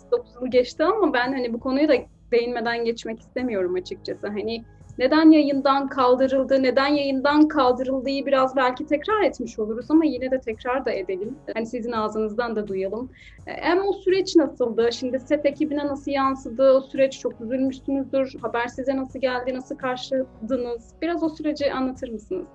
yıl 0.42 0.52
geçti 0.52 0.84
ama 0.84 1.14
ben 1.14 1.32
hani 1.32 1.54
bu 1.54 1.60
konuyu 1.60 1.88
da 1.88 1.94
değinmeden 2.32 2.86
geçmek 2.86 3.20
istemiyorum 3.20 3.76
açıkçası. 3.76 4.28
Hani 4.28 4.64
neden 4.98 5.32
yayından 5.32 5.88
kaldırıldı, 5.88 6.64
neden 6.64 6.88
yayından 6.88 7.48
kaldırıldığı 7.48 8.26
biraz 8.26 8.56
belki 8.56 8.86
tekrar 8.86 9.24
etmiş 9.24 9.60
oluruz 9.60 9.92
ama 9.92 10.06
yine 10.06 10.32
de 10.32 10.40
tekrar 10.40 10.86
da 10.86 10.92
edelim. 10.92 11.38
Hani 11.54 11.66
sizin 11.66 11.92
ağzınızdan 11.92 12.56
da 12.56 12.68
duyalım. 12.68 13.10
E, 13.48 13.52
hem 13.52 13.88
o 13.88 13.94
süreç 13.94 14.36
nasıldı? 14.36 14.90
Şimdi 14.92 15.20
set 15.20 15.46
ekibine 15.46 15.88
nasıl 15.88 16.12
yansıdı? 16.12 16.72
O 16.72 16.82
süreç 16.82 17.20
çok 17.20 17.42
üzülmüşsünüzdür. 17.42 18.34
Haber 18.42 18.68
size 18.68 18.98
nasıl 18.98 19.20
geldi? 19.20 19.54
Nasıl 19.54 19.76
karşıladınız? 19.76 20.94
Biraz 21.02 21.24
o 21.24 21.30
süreci 21.30 21.74
anlatır 21.74 22.10
mısınız? 22.10 22.48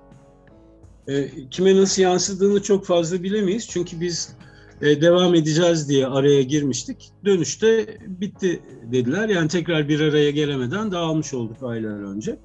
E, 1.09 1.29
kime 1.51 1.77
nasıl 1.77 2.03
yansıdığını 2.03 2.63
çok 2.63 2.87
fazla 2.87 3.23
bilemeyiz. 3.23 3.69
Çünkü 3.69 4.01
biz 4.01 4.37
e, 4.83 5.01
devam 5.01 5.35
edeceğiz 5.35 5.89
diye 5.89 6.07
araya 6.07 6.43
girmiştik. 6.43 7.11
Dönüşte 7.25 7.99
bitti 8.07 8.63
dediler. 8.93 9.29
Yani 9.29 9.49
tekrar 9.49 9.89
bir 9.89 10.01
araya 10.01 10.31
gelemeden 10.31 10.93
dağılmış 10.93 11.35
olduk 11.35 11.63
aylar 11.63 12.15
önce. 12.15 12.39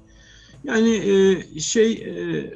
Yani 0.64 0.96
e, 0.96 1.60
şey 1.60 1.92
e, 1.92 2.50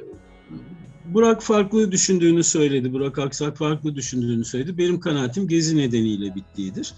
Burak 1.05 1.43
farklı 1.43 1.91
düşündüğünü 1.91 2.43
söyledi. 2.43 2.93
Burak 2.93 3.19
Aksak 3.19 3.57
farklı 3.57 3.95
düşündüğünü 3.95 4.45
söyledi. 4.45 4.77
Benim 4.77 4.99
kanaatim 4.99 5.47
gezi 5.47 5.77
nedeniyle 5.77 6.35
bittiğidir. 6.35 6.93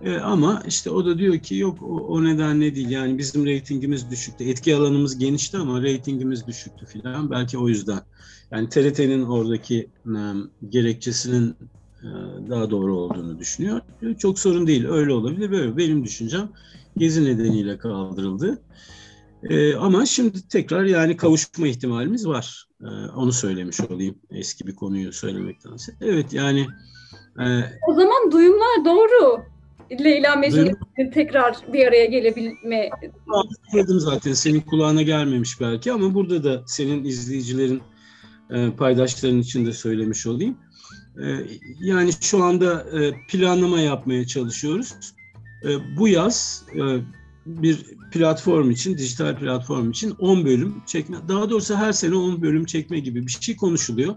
E, 0.00 0.16
ama 0.16 0.62
işte 0.66 0.90
o 0.90 1.06
da 1.06 1.18
diyor 1.18 1.38
ki 1.38 1.56
yok 1.56 1.82
o, 1.82 1.86
o 1.86 2.24
nedenle 2.24 2.74
değil. 2.74 2.90
Yani 2.90 3.18
bizim 3.18 3.46
reytingimiz 3.46 4.10
düşüktü. 4.10 4.44
Etki 4.44 4.76
alanımız 4.76 5.18
genişti 5.18 5.56
ama 5.56 5.82
reytingimiz 5.82 6.46
düşüktü 6.46 6.86
filan. 6.86 7.30
Belki 7.30 7.58
o 7.58 7.68
yüzden. 7.68 8.00
Yani 8.50 8.68
TRT'nin 8.68 9.22
oradaki 9.22 9.90
e, 10.06 10.18
gerekçesinin 10.68 11.56
e, 12.02 12.08
daha 12.50 12.70
doğru 12.70 12.96
olduğunu 12.96 13.38
düşünüyor. 13.38 13.80
Çok 14.18 14.38
sorun 14.38 14.66
değil. 14.66 14.86
Öyle 14.86 15.12
olabilir. 15.12 15.50
Böyle 15.50 15.76
benim 15.76 16.04
düşüncem 16.04 16.48
gezi 16.96 17.24
nedeniyle 17.24 17.78
kaldırıldı. 17.78 18.62
Ee, 19.42 19.74
ama 19.74 20.06
şimdi 20.06 20.48
tekrar 20.48 20.84
yani 20.84 21.16
kavuşma 21.16 21.68
ihtimalimiz 21.68 22.26
var. 22.28 22.66
Ee, 22.82 22.86
onu 23.16 23.32
söylemiş 23.32 23.80
olayım 23.80 24.18
eski 24.30 24.66
bir 24.66 24.76
konuyu 24.76 25.12
söylemektense. 25.12 25.92
Evet 26.00 26.32
yani. 26.32 26.66
E, 27.40 27.44
o 27.88 27.94
zaman 27.94 28.32
duyumlar 28.32 28.84
doğru. 28.84 29.42
Leyla 29.90 30.36
Mecnun 30.36 30.76
tekrar 31.14 31.56
bir 31.72 31.86
araya 31.86 32.04
gelebilme. 32.04 32.90
Anladım 33.72 34.00
zaten 34.00 34.32
senin 34.32 34.60
kulağına 34.60 35.02
gelmemiş 35.02 35.60
belki 35.60 35.92
ama 35.92 36.14
burada 36.14 36.44
da 36.44 36.62
senin 36.66 37.04
izleyicilerin 37.04 37.82
e, 38.50 38.70
paydaşların 38.70 39.38
için 39.38 39.66
de 39.66 39.72
söylemiş 39.72 40.26
olayım. 40.26 40.56
Ee, 41.22 41.36
yani 41.80 42.10
şu 42.20 42.44
anda 42.44 42.86
e, 43.00 43.26
planlama 43.28 43.80
yapmaya 43.80 44.26
çalışıyoruz. 44.26 44.94
Bu 45.98 46.08
yaz 46.08 46.64
e, 46.74 46.82
bir 47.46 47.96
platform 48.12 48.70
için, 48.70 48.98
dijital 48.98 49.36
platform 49.36 49.90
için 49.90 50.10
10 50.10 50.44
bölüm 50.44 50.74
çekme, 50.86 51.16
daha 51.28 51.50
doğrusu 51.50 51.76
her 51.76 51.92
sene 51.92 52.14
10 52.14 52.42
bölüm 52.42 52.64
çekme 52.64 52.98
gibi 52.98 53.26
bir 53.26 53.38
şey 53.40 53.56
konuşuluyor. 53.56 54.16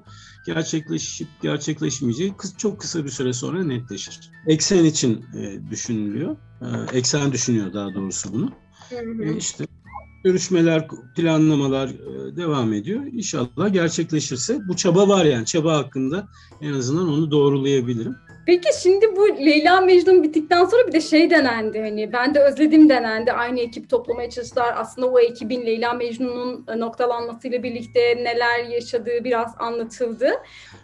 Gerçekleşip 0.54 1.28
gerçekleşmeyeceği 1.42 2.34
çok 2.58 2.80
kısa 2.80 3.06
bir 3.06 3.10
süre 3.10 3.34
sonra 3.34 3.64
netleşir. 3.64 4.20
Eksen 4.48 4.86
için 4.86 5.26
e, 5.38 5.70
düşünülüyor. 5.72 6.36
Eksen 6.94 7.32
düşünüyor 7.32 7.74
daha 7.74 7.94
doğrusu 7.94 8.34
bunu. 8.34 8.52
Hı. 8.90 9.34
İşte 9.38 9.66
görüşmeler, 10.24 10.88
planlamalar 11.16 11.88
e, 11.90 12.36
devam 12.36 12.74
ediyor. 12.74 13.04
İnşallah 13.12 13.74
gerçekleşirse 13.74 14.60
bu 14.68 14.76
çaba 14.76 15.08
var 15.08 15.26
yani 15.26 15.46
çaba 15.46 15.78
hakkında 15.78 16.28
en 16.62 16.74
azından 16.74 17.10
onu 17.10 17.32
doğrulayabilirim. 17.32 18.16
Peki 18.46 18.70
şimdi 18.84 19.16
bu 19.16 19.28
Leyla 19.46 19.82
Mecnun 19.82 20.24
bittikten 20.24 20.66
sonra 20.66 20.88
bir 20.88 20.92
de 20.92 21.02
şey 21.02 21.30
denendi 21.30 21.80
hani 21.80 22.14
ben 22.14 22.36
de 22.36 22.40
özledim 22.40 22.90
denendi. 22.90 23.32
Aynı 23.32 23.60
ekip 23.60 23.90
toplamaya 23.90 24.30
çalıştılar. 24.30 24.74
Aslında 24.78 25.08
o 25.08 25.20
ekibin 25.20 25.66
Leyla 25.66 25.94
Mecnun'un 25.94 26.66
noktalanmasıyla 26.80 27.64
birlikte 27.64 28.00
neler 28.00 28.64
yaşadığı 28.64 29.24
biraz 29.24 29.56
anlatıldı. 29.60 30.30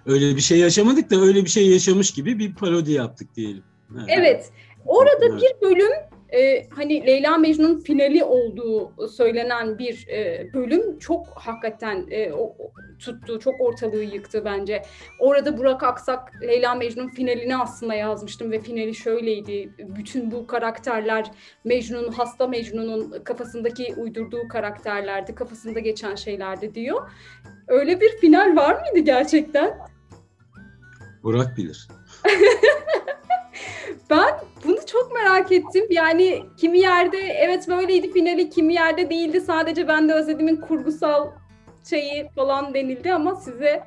Öyle 0.06 0.36
bir 0.36 0.42
şey 0.42 0.60
yaşamadık 0.60 1.12
da 1.12 1.16
öyle 1.16 1.44
bir 1.44 1.50
şey 1.50 1.68
yaşamış 1.70 2.12
gibi 2.12 2.40
bir 2.40 2.56
parodi 2.56 2.92
yaptık 2.92 3.36
diyelim. 3.36 3.64
Evet. 3.98 4.10
evet. 4.10 4.50
Orada 4.86 5.26
evet. 5.26 5.42
bir 5.42 5.68
bölüm 5.68 5.92
e, 6.34 6.68
hani 6.70 7.06
Leyla 7.06 7.38
Mecnun 7.38 7.80
finali 7.80 8.24
olduğu 8.24 9.08
söylenen 9.08 9.78
bir 9.78 10.08
e, 10.08 10.48
bölüm 10.54 11.00
çok 11.00 11.28
hakikaten 11.36 12.06
e, 12.12 12.34
o, 12.34 12.56
tuttu, 13.00 13.40
çok 13.40 13.62
ortalığı 13.62 14.04
yıktı 14.04 14.46
bence. 14.46 14.82
Orada 15.20 15.58
Burak 15.58 15.84
Aksak 15.84 16.42
Leyla 16.42 16.76
Mecnun 16.76 17.08
finalini 17.08 17.58
aslında 17.58 17.94
yazmıştım 17.94 18.52
ve 18.52 18.60
finali 18.60 18.96
şöyleydi. 18.96 19.70
Bütün 19.80 20.32
bu 20.32 20.48
karakterler 20.48 21.32
Mecnun, 21.64 22.12
hasta 22.12 22.48
Mecnun'un 22.48 23.24
kafasındaki 23.24 23.94
uydurduğu 23.98 24.48
karakterlerdi, 24.48 25.36
kafasında 25.36 25.80
geçen 25.80 26.16
şeylerdi 26.16 26.76
diyor. 26.76 27.10
Öyle 27.68 28.02
bir 28.02 28.18
final 28.18 28.56
var 28.56 28.82
mıydı 28.82 29.00
gerçekten? 29.06 29.78
Burak 31.24 31.58
bilir. 31.58 31.88
ben 34.10 34.36
bunu 34.64 34.78
çok 34.86 35.14
merak 35.14 35.52
ettim. 35.52 35.86
Yani 35.90 36.46
kimi 36.58 36.80
yerde 36.80 37.18
evet 37.18 37.68
böyleydi 37.68 38.12
finali, 38.12 38.50
kimi 38.50 38.74
yerde 38.74 39.10
değildi. 39.10 39.42
Sadece 39.42 39.88
ben 39.88 40.10
de 40.10 40.14
özlediğimin 40.14 40.56
kurgusal 40.56 41.28
şeyi 41.90 42.30
falan 42.36 42.74
denildi 42.74 43.14
ama 43.14 43.36
size 43.36 43.84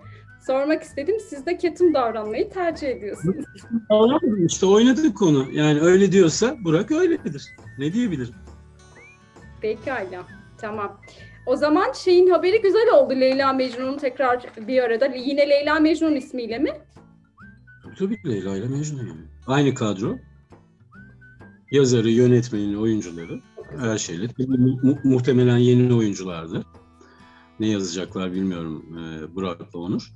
sormak 0.47 0.83
istedim. 0.83 1.17
Siz 1.29 1.47
de 1.47 1.57
ketum 1.57 1.95
davranmayı 1.95 2.51
tercih 2.51 2.89
ediyorsunuz. 2.89 3.45
İşte 4.47 4.67
oynadık 4.67 5.17
konu. 5.17 5.47
Yani 5.53 5.81
öyle 5.81 6.13
diyorsa 6.13 6.57
Burak 6.65 6.91
öyledir. 6.91 7.55
Ne 7.79 7.93
diyebilirim? 7.93 8.35
Pekala. 9.61 10.23
Tamam. 10.61 11.01
O 11.47 11.57
zaman 11.57 11.93
şeyin 11.93 12.31
haberi 12.31 12.63
güzel 12.63 12.91
oldu. 12.95 13.21
Leyla 13.21 13.53
Mecnun'un 13.53 13.99
tekrar 13.99 14.47
bir 14.57 14.83
arada. 14.83 15.07
Yine 15.07 15.51
Leyla 15.51 15.81
Mecnun 15.81 16.17
ismiyle 16.17 16.59
mi? 16.59 16.71
Tabii 17.99 18.19
Leyla 18.27 18.57
ile 18.57 18.69
Mecnun 18.69 18.99
yani. 18.99 19.27
Aynı 19.47 19.75
kadro. 19.75 20.19
Yazarı, 21.71 22.11
yönetmeni, 22.11 22.79
oyuncuları. 22.79 23.41
Her 23.79 23.99
şeyle. 23.99 24.29
Mu- 24.39 24.99
muhtemelen 25.05 25.59
yeni 25.59 25.95
oyunculardı. 25.95 26.65
Ne 27.61 27.69
yazacaklar 27.69 28.33
bilmiyorum 28.33 28.99
e, 28.99 29.35
Burak'la 29.35 29.79
Onur. 29.79 30.13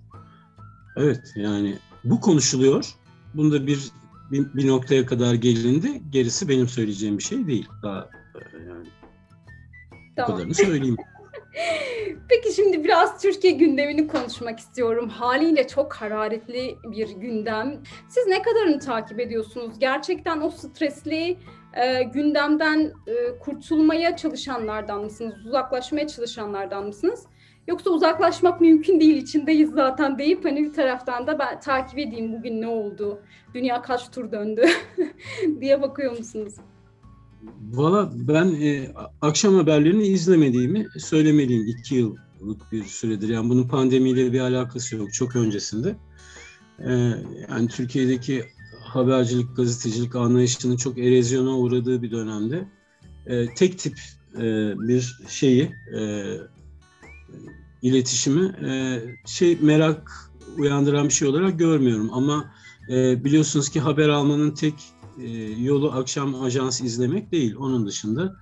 Evet 0.97 1.33
yani 1.37 1.79
bu 2.05 2.21
konuşuluyor. 2.21 2.95
Bunda 3.35 3.67
bir, 3.67 3.91
bir 4.31 4.55
bir 4.55 4.69
noktaya 4.69 5.07
kadar 5.07 5.35
gelindi. 5.35 6.03
Gerisi 6.11 6.49
benim 6.49 6.69
söyleyeceğim 6.69 7.19
bir 7.19 7.23
şey 7.23 7.47
değil. 7.47 7.69
Daha 7.83 8.11
e, 8.35 8.59
yani 8.69 8.87
tamam. 10.17 10.33
bu 10.33 10.37
kadarını 10.37 10.55
söyleyeyim. 10.55 10.97
Peki 12.35 12.55
şimdi 12.55 12.85
biraz 12.85 13.23
Türkiye 13.23 13.53
gündemini 13.53 14.09
konuşmak 14.09 14.59
istiyorum. 14.59 15.09
Haliyle 15.09 15.69
çok 15.69 15.93
hararetli 15.93 16.77
bir 16.85 17.09
gündem. 17.09 17.83
Siz 18.09 18.27
ne 18.27 18.43
kadarını 18.43 18.79
takip 18.79 19.21
ediyorsunuz? 19.21 19.79
Gerçekten 19.79 20.41
o 20.41 20.51
stresli 20.51 21.39
e, 21.75 22.03
gündemden 22.03 22.93
e, 23.07 23.39
kurtulmaya 23.39 24.17
çalışanlardan 24.17 25.05
mısınız? 25.05 25.35
Uzaklaşmaya 25.47 26.09
çalışanlardan 26.09 26.87
mısınız? 26.87 27.27
Yoksa 27.69 27.91
uzaklaşmak 27.91 28.61
mümkün 28.61 29.01
değil, 29.01 29.17
içindeyiz 29.17 29.71
zaten 29.71 30.19
deyip 30.19 30.45
hani 30.45 30.63
bir 30.63 30.73
taraftan 30.73 31.27
da 31.27 31.39
ben 31.39 31.61
takip 31.61 31.99
edeyim 31.99 32.33
bugün 32.33 32.61
ne 32.63 32.69
oldu, 32.69 33.23
dünya 33.55 33.83
kaç 33.83 34.11
tur 34.11 34.33
döndü 34.33 34.65
diye 35.61 35.83
bakıyor 35.83 36.19
musunuz? 36.19 36.55
Valla 37.73 38.13
ben 38.15 38.47
e, 38.47 38.93
akşam 39.21 39.55
haberlerini 39.55 40.07
izlemediğimi 40.07 40.87
söylemeliyim. 40.99 41.67
iki 41.67 41.95
yıllık 41.95 42.73
bir 42.73 42.85
süredir. 42.85 43.29
Yani 43.29 43.49
bunun 43.49 43.69
pandemiyle 43.69 44.33
bir 44.33 44.41
alakası 44.41 44.97
yok. 44.97 45.13
Çok 45.13 45.37
öncesinde. 45.37 45.97
E, 46.79 46.93
yani 47.51 47.69
Türkiye'deki 47.69 48.45
habercilik, 48.81 49.57
gazetecilik 49.57 50.17
anlayışının 50.17 50.77
çok 50.77 50.99
erozyona 50.99 51.59
uğradığı 51.59 52.03
bir 52.03 52.11
dönemde 52.11 52.69
e, 53.27 53.55
tek 53.55 53.79
tip 53.79 53.99
e, 54.37 54.43
bir 54.79 55.19
şeyi, 55.29 55.71
e, 55.99 56.25
iletişimi 57.83 58.45
e, 58.67 59.01
şey 59.27 59.59
merak 59.61 60.31
uyandıran 60.59 61.09
bir 61.09 61.13
şey 61.13 61.29
olarak 61.29 61.59
görmüyorum. 61.59 62.11
Ama 62.13 62.55
e, 62.89 63.25
biliyorsunuz 63.25 63.69
ki 63.69 63.81
haber 63.81 64.09
almanın 64.09 64.51
tek 64.51 64.75
e, 65.19 65.29
yolu 65.63 65.93
akşam 65.93 66.43
ajans 66.43 66.81
izlemek 66.81 67.33
değil. 67.33 67.55
Onun 67.59 67.87
dışında 67.87 68.37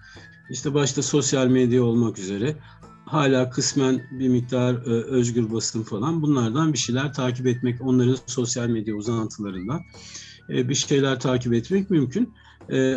işte 0.51 0.75
başta 0.75 1.03
sosyal 1.03 1.47
medya 1.47 1.83
olmak 1.85 2.19
üzere 2.19 2.57
hala 3.07 3.51
kısmen 3.51 4.03
bir 4.11 4.29
miktar 4.29 4.75
e, 4.75 4.91
özgür 4.91 5.53
basın 5.53 5.83
falan 5.83 6.23
bunlardan 6.23 6.73
bir 6.73 6.79
şeyler 6.79 7.15
takip 7.15 7.47
etmek, 7.47 7.81
onların 7.81 8.17
sosyal 8.27 8.69
medya 8.69 8.95
uzantılarından 8.95 9.81
e, 10.51 10.69
bir 10.69 10.75
şeyler 10.75 11.21
takip 11.21 11.53
etmek 11.53 11.91
mümkün. 11.91 12.35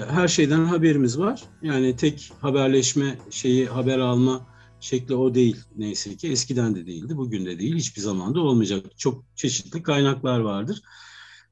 Her 0.09 0.27
şeyden 0.27 0.65
haberimiz 0.65 1.19
var. 1.19 1.43
Yani 1.61 1.95
tek 1.95 2.31
haberleşme 2.41 3.17
şeyi, 3.29 3.65
haber 3.65 3.99
alma 3.99 4.47
şekli 4.79 5.15
o 5.15 5.35
değil 5.35 5.57
neyse 5.77 6.15
ki. 6.15 6.31
Eskiden 6.31 6.75
de 6.75 6.85
değildi, 6.85 7.17
bugün 7.17 7.45
de 7.45 7.59
değil, 7.59 7.75
hiçbir 7.75 8.01
zaman 8.01 8.35
da 8.35 8.39
olmayacak. 8.39 8.85
Çok 8.97 9.23
çeşitli 9.35 9.83
kaynaklar 9.83 10.39
vardır 10.39 10.81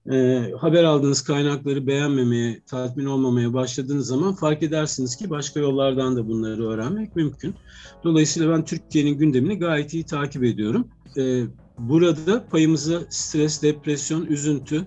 e, 0.09 0.45
haber 0.59 0.83
aldığınız 0.83 1.21
kaynakları 1.21 1.87
beğenmemeye, 1.87 2.61
tatmin 2.65 3.05
olmamaya 3.05 3.53
başladığınız 3.53 4.07
zaman 4.07 4.35
fark 4.35 4.63
edersiniz 4.63 5.15
ki 5.15 5.29
başka 5.29 5.59
yollardan 5.59 6.15
da 6.15 6.27
bunları 6.27 6.67
öğrenmek 6.67 7.15
mümkün. 7.15 7.55
Dolayısıyla 8.03 8.53
ben 8.53 8.65
Türkiye'nin 8.65 9.17
gündemini 9.17 9.59
gayet 9.59 9.93
iyi 9.93 10.03
takip 10.03 10.43
ediyorum. 10.43 10.87
E, 11.17 11.43
burada 11.79 12.45
payımıza 12.45 13.01
stres, 13.09 13.63
depresyon, 13.63 14.25
üzüntü, 14.25 14.85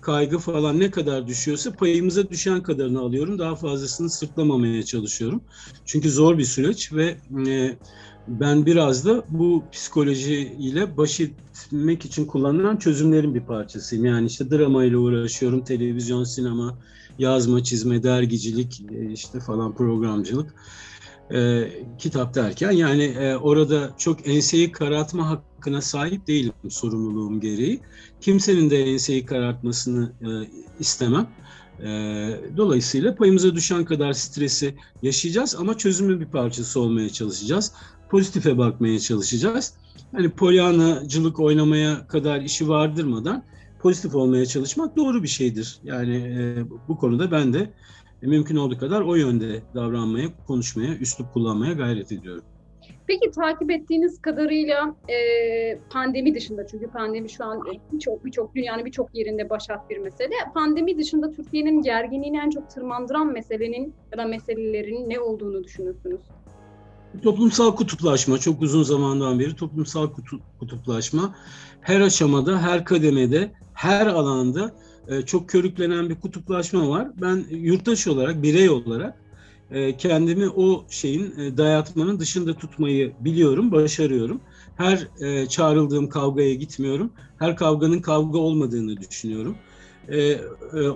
kaygı 0.00 0.38
falan 0.38 0.80
ne 0.80 0.90
kadar 0.90 1.26
düşüyorsa 1.26 1.72
payımıza 1.72 2.30
düşen 2.30 2.62
kadarını 2.62 3.00
alıyorum. 3.00 3.38
Daha 3.38 3.56
fazlasını 3.56 4.10
sırtlamamaya 4.10 4.82
çalışıyorum. 4.82 5.42
Çünkü 5.84 6.10
zor 6.10 6.38
bir 6.38 6.44
süreç 6.44 6.92
ve 6.92 7.16
e, 7.48 7.76
ben 8.28 8.66
biraz 8.66 9.06
da 9.06 9.24
bu 9.28 9.64
psikoloji 9.72 10.56
ile 10.58 10.96
baş 10.96 11.20
etmek 11.20 12.04
için 12.04 12.26
kullanılan 12.26 12.76
çözümlerin 12.76 13.34
bir 13.34 13.40
parçasıyım. 13.40 14.04
Yani 14.04 14.26
işte 14.26 14.50
drama 14.50 14.84
ile 14.84 14.96
uğraşıyorum, 14.96 15.64
televizyon, 15.64 16.24
sinema, 16.24 16.78
yazma, 17.18 17.64
çizme, 17.64 18.02
dergicilik, 18.02 18.84
e, 18.92 19.12
işte 19.12 19.40
falan 19.40 19.74
programcılık, 19.74 20.54
e, 21.34 21.68
kitap 21.98 22.34
derken 22.34 22.70
yani 22.70 23.04
e, 23.04 23.36
orada 23.36 23.90
çok 23.98 24.28
enseyi 24.28 24.72
karartma 24.72 25.30
hakkına 25.30 25.80
sahip 25.80 26.26
değilim 26.26 26.52
sorumluluğum 26.68 27.40
gereği. 27.40 27.80
Kimsenin 28.20 28.70
de 28.70 28.82
enseyi 28.82 29.26
karartmasını 29.26 30.12
e, 30.22 30.28
istemem. 30.80 31.26
E, 31.80 31.86
dolayısıyla 32.56 33.14
payımıza 33.14 33.54
düşen 33.54 33.84
kadar 33.84 34.12
stresi 34.12 34.74
yaşayacağız 35.02 35.54
ama 35.54 35.78
çözümün 35.78 36.20
bir 36.20 36.26
parçası 36.26 36.80
olmaya 36.80 37.08
çalışacağız 37.08 37.72
pozitife 38.12 38.58
bakmaya 38.58 38.98
çalışacağız. 38.98 39.74
Hani 40.12 40.30
polyanacılık 40.30 41.40
oynamaya 41.40 42.06
kadar 42.06 42.40
işi 42.40 42.68
vardırmadan 42.68 43.44
pozitif 43.80 44.14
olmaya 44.14 44.46
çalışmak 44.46 44.96
doğru 44.96 45.22
bir 45.22 45.28
şeydir. 45.28 45.80
Yani 45.82 46.16
e, 46.16 46.64
bu 46.88 46.96
konuda 46.96 47.30
ben 47.30 47.52
de 47.52 47.70
mümkün 48.22 48.56
olduğu 48.56 48.78
kadar 48.78 49.00
o 49.00 49.14
yönde 49.14 49.62
davranmaya, 49.74 50.28
konuşmaya, 50.46 50.96
üslup 50.96 51.32
kullanmaya 51.32 51.72
gayret 51.72 52.12
ediyorum. 52.12 52.44
Peki 53.06 53.30
takip 53.30 53.70
ettiğiniz 53.70 54.22
kadarıyla 54.22 54.96
e, 55.08 55.16
pandemi 55.90 56.34
dışında 56.34 56.66
çünkü 56.66 56.86
pandemi 56.86 57.30
şu 57.30 57.44
an 57.44 57.60
birçok 57.92 58.24
birçok 58.24 58.54
dünyanın 58.54 58.84
birçok 58.84 59.14
yerinde 59.14 59.50
başat 59.50 59.90
bir 59.90 59.98
mesele. 59.98 60.34
Pandemi 60.54 60.98
dışında 60.98 61.30
Türkiye'nin 61.30 61.82
gerginliğini 61.82 62.38
en 62.38 62.50
çok 62.50 62.70
tırmandıran 62.70 63.32
meselenin 63.32 63.94
ya 64.12 64.18
da 64.18 64.24
meselelerin 64.24 65.10
ne 65.10 65.20
olduğunu 65.20 65.64
düşünüyorsunuz? 65.64 66.20
Toplumsal 67.20 67.76
kutuplaşma 67.76 68.38
çok 68.38 68.62
uzun 68.62 68.82
zamandan 68.82 69.40
beri 69.40 69.56
toplumsal 69.56 70.08
kutuplaşma 70.58 71.34
her 71.80 72.00
aşamada, 72.00 72.62
her 72.62 72.84
kademede, 72.84 73.52
her 73.72 74.06
alanda 74.06 74.76
e, 75.06 75.22
çok 75.22 75.48
körüklenen 75.48 76.08
bir 76.10 76.20
kutuplaşma 76.20 76.88
var. 76.88 77.08
Ben 77.20 77.44
yurttaş 77.50 78.06
olarak, 78.06 78.42
birey 78.42 78.70
olarak 78.70 79.22
e, 79.70 79.96
kendimi 79.96 80.48
o 80.48 80.86
şeyin 80.90 81.38
e, 81.38 81.56
dayatmanın 81.56 82.18
dışında 82.18 82.54
tutmayı 82.54 83.16
biliyorum, 83.20 83.72
başarıyorum. 83.72 84.40
Her 84.76 85.08
çağrıldığım 85.48 86.08
kavgaya 86.08 86.54
gitmiyorum. 86.54 87.12
Her 87.38 87.56
kavganın 87.56 88.00
kavga 88.00 88.38
olmadığını 88.38 88.96
düşünüyorum. 88.96 89.56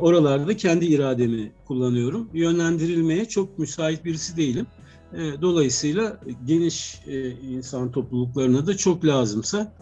Oralarda 0.00 0.57
kendi 0.57 0.87
irademi 0.87 1.52
kullanıyorum. 1.64 2.31
Yönlendirilmeye 2.33 3.24
çok 3.29 3.59
müsait 3.59 4.05
birisi 4.05 4.37
değilim. 4.37 4.66
E, 5.12 5.42
dolayısıyla 5.42 6.21
geniş 6.45 7.01
e, 7.07 7.31
insan 7.31 7.92
topluluklarına 7.92 8.66
da 8.66 8.77
çok 8.77 9.05
lazımsa 9.05 9.73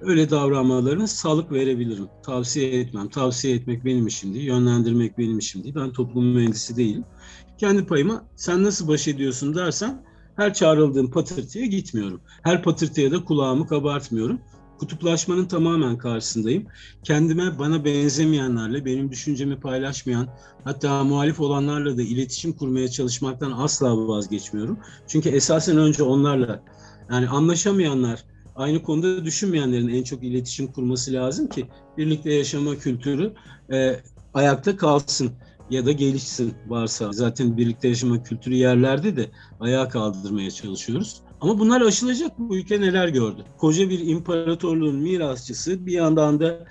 öyle 0.00 0.30
davranmalarına 0.30 1.06
sağlık 1.06 1.52
verebilirim. 1.52 2.08
Tavsiye 2.22 2.80
etmem. 2.80 3.08
Tavsiye 3.08 3.54
etmek 3.54 3.84
benim 3.84 4.06
işim 4.06 4.34
değil, 4.34 4.46
yönlendirmek 4.46 5.18
benim 5.18 5.38
işim 5.38 5.64
değil. 5.64 5.74
Ben 5.74 5.92
toplum 5.92 6.26
mühendisi 6.26 6.76
değilim. 6.76 7.04
Kendi 7.58 7.86
payıma 7.86 8.24
sen 8.36 8.62
nasıl 8.62 8.88
baş 8.88 9.08
ediyorsun 9.08 9.54
dersen 9.54 10.02
her 10.36 10.54
çağrıldığım 10.54 11.10
patırtıya 11.10 11.66
gitmiyorum. 11.66 12.20
Her 12.42 12.62
patırtıya 12.62 13.10
da 13.10 13.24
kulağımı 13.24 13.66
kabartmıyorum. 13.66 14.40
Kutuplaşmanın 14.78 15.44
tamamen 15.44 15.98
karşısındayım. 15.98 16.66
Kendime 17.04 17.58
bana 17.58 17.84
benzemeyenlerle, 17.84 18.84
benim 18.84 19.10
düşüncemi 19.10 19.60
paylaşmayan, 19.60 20.28
hatta 20.64 21.04
muhalif 21.04 21.40
olanlarla 21.40 21.96
da 21.96 22.02
iletişim 22.02 22.52
kurmaya 22.52 22.88
çalışmaktan 22.88 23.52
asla 23.52 24.08
vazgeçmiyorum. 24.08 24.78
Çünkü 25.06 25.28
esasen 25.28 25.76
önce 25.76 26.02
onlarla, 26.02 26.62
yani 27.10 27.28
anlaşamayanlar, 27.28 28.24
aynı 28.54 28.82
konuda 28.82 29.24
düşünmeyenlerin 29.24 29.88
en 29.88 30.02
çok 30.02 30.22
iletişim 30.22 30.72
kurması 30.72 31.12
lazım 31.12 31.48
ki 31.48 31.66
birlikte 31.96 32.32
yaşama 32.32 32.76
kültürü 32.76 33.34
e, 33.72 34.00
ayakta 34.34 34.76
kalsın 34.76 35.32
ya 35.70 35.86
da 35.86 35.92
gelişsin 35.92 36.54
varsa. 36.66 37.12
Zaten 37.12 37.56
birlikte 37.56 37.88
yaşama 37.88 38.22
kültürü 38.22 38.54
yerlerde 38.54 39.16
de 39.16 39.30
ayağa 39.60 39.88
kaldırmaya 39.88 40.50
çalışıyoruz. 40.50 41.22
Ama 41.44 41.58
bunlar 41.58 41.80
aşılacak. 41.80 42.38
Bu 42.38 42.56
ülke 42.56 42.80
neler 42.80 43.08
gördü? 43.08 43.44
Koca 43.58 43.90
bir 43.90 44.06
imparatorluğun 44.06 44.96
mirasçısı 44.96 45.86
bir 45.86 45.92
yandan 45.92 46.40
da 46.40 46.66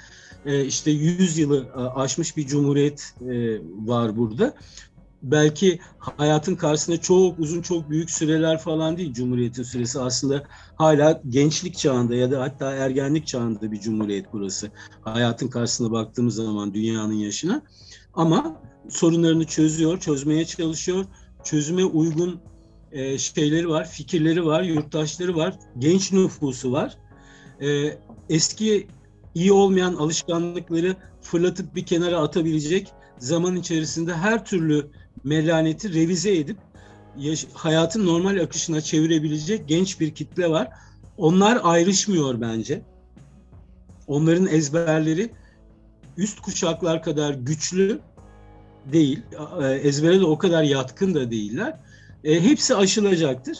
e, 0.45 0.65
işte 0.65 0.91
100 0.91 1.37
yılı 1.37 1.71
aşmış 1.95 2.37
bir 2.37 2.47
cumhuriyet 2.47 3.15
e, 3.21 3.59
var 3.85 4.17
burada. 4.17 4.53
Belki 5.23 5.79
hayatın 5.99 6.55
karşısında 6.55 7.01
çok 7.01 7.39
uzun, 7.39 7.61
çok 7.61 7.89
büyük 7.89 8.11
süreler 8.11 8.57
falan 8.57 8.97
değil 8.97 9.13
Cumhuriyet'in 9.13 9.63
süresi. 9.63 9.99
Aslında 9.99 10.43
hala 10.75 11.21
gençlik 11.29 11.77
çağında 11.77 12.15
ya 12.15 12.31
da 12.31 12.41
hatta 12.41 12.71
ergenlik 12.71 13.27
çağında 13.27 13.71
bir 13.71 13.79
cumhuriyet 13.79 14.25
burası. 14.33 14.71
Hayatın 15.01 15.47
karşısına 15.47 15.91
baktığımız 15.91 16.35
zaman 16.35 16.73
dünyanın 16.73 17.13
yaşına. 17.13 17.61
Ama 18.13 18.61
sorunlarını 18.89 19.45
çözüyor, 19.45 19.99
çözmeye 19.99 20.45
çalışıyor. 20.45 21.05
Çözüme 21.43 21.85
uygun 21.85 22.39
e, 22.93 23.17
şeyleri 23.17 23.69
var, 23.69 23.89
fikirleri 23.89 24.45
var, 24.45 24.63
yurttaşları 24.63 25.35
var, 25.35 25.55
genç 25.79 26.11
nüfusu 26.11 26.71
var. 26.71 26.97
E, 27.61 27.97
eski 28.29 28.87
iyi 29.35 29.51
olmayan 29.51 29.95
alışkanlıkları 29.95 30.95
fırlatıp 31.21 31.75
bir 31.75 31.85
kenara 31.85 32.17
atabilecek 32.17 32.87
zaman 33.19 33.55
içerisinde 33.55 34.13
her 34.13 34.45
türlü 34.45 34.87
melaneti 35.23 35.93
revize 35.93 36.37
edip 36.37 36.57
hayatın 37.53 38.05
normal 38.05 38.39
akışına 38.39 38.81
çevirebilecek 38.81 39.67
genç 39.67 39.99
bir 39.99 40.15
kitle 40.15 40.49
var. 40.49 40.69
Onlar 41.17 41.59
ayrışmıyor 41.63 42.41
bence. 42.41 42.81
Onların 44.07 44.47
ezberleri 44.47 45.29
üst 46.17 46.39
kuşaklar 46.39 47.03
kadar 47.03 47.33
güçlü 47.33 47.99
değil. 48.91 49.21
E, 49.61 49.67
ezbere 49.67 50.19
de 50.19 50.25
o 50.25 50.37
kadar 50.37 50.63
yatkın 50.63 51.13
da 51.13 51.31
değiller. 51.31 51.79
E, 52.23 52.41
hepsi 52.41 52.75
aşılacaktır. 52.75 53.59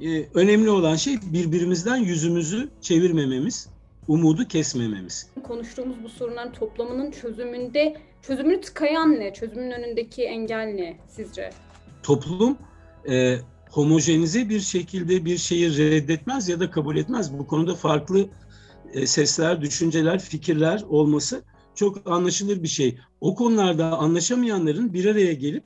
E, 0.00 0.28
önemli 0.34 0.70
olan 0.70 0.96
şey 0.96 1.18
birbirimizden 1.32 1.96
yüzümüzü 1.96 2.68
çevirmememiz, 2.80 3.68
umudu 4.08 4.48
kesmememiz. 4.48 5.30
Konuştuğumuz 5.44 5.96
bu 6.04 6.08
sorunların 6.08 6.52
toplamının 6.52 7.10
çözümünde 7.10 7.96
çözümünü 8.22 8.60
tıkayan 8.60 9.20
ne? 9.20 9.34
Çözümün 9.34 9.70
önündeki 9.70 10.24
engel 10.24 10.66
ne 10.66 10.98
sizce? 11.08 11.50
Toplum 12.02 12.58
e, 13.10 13.36
homojenize 13.70 14.48
bir 14.48 14.60
şekilde 14.60 15.24
bir 15.24 15.36
şeyi 15.36 15.78
reddetmez 15.78 16.48
ya 16.48 16.60
da 16.60 16.70
kabul 16.70 16.96
etmez. 16.96 17.38
Bu 17.38 17.46
konuda 17.46 17.74
farklı 17.74 18.28
e, 18.92 19.06
sesler, 19.06 19.60
düşünceler, 19.60 20.18
fikirler 20.18 20.82
olması 20.88 21.42
çok 21.74 22.10
anlaşılır 22.10 22.62
bir 22.62 22.68
şey. 22.68 22.98
O 23.20 23.34
konularda 23.34 23.98
anlaşamayanların 23.98 24.92
bir 24.92 25.04
araya 25.04 25.32
gelip 25.32 25.64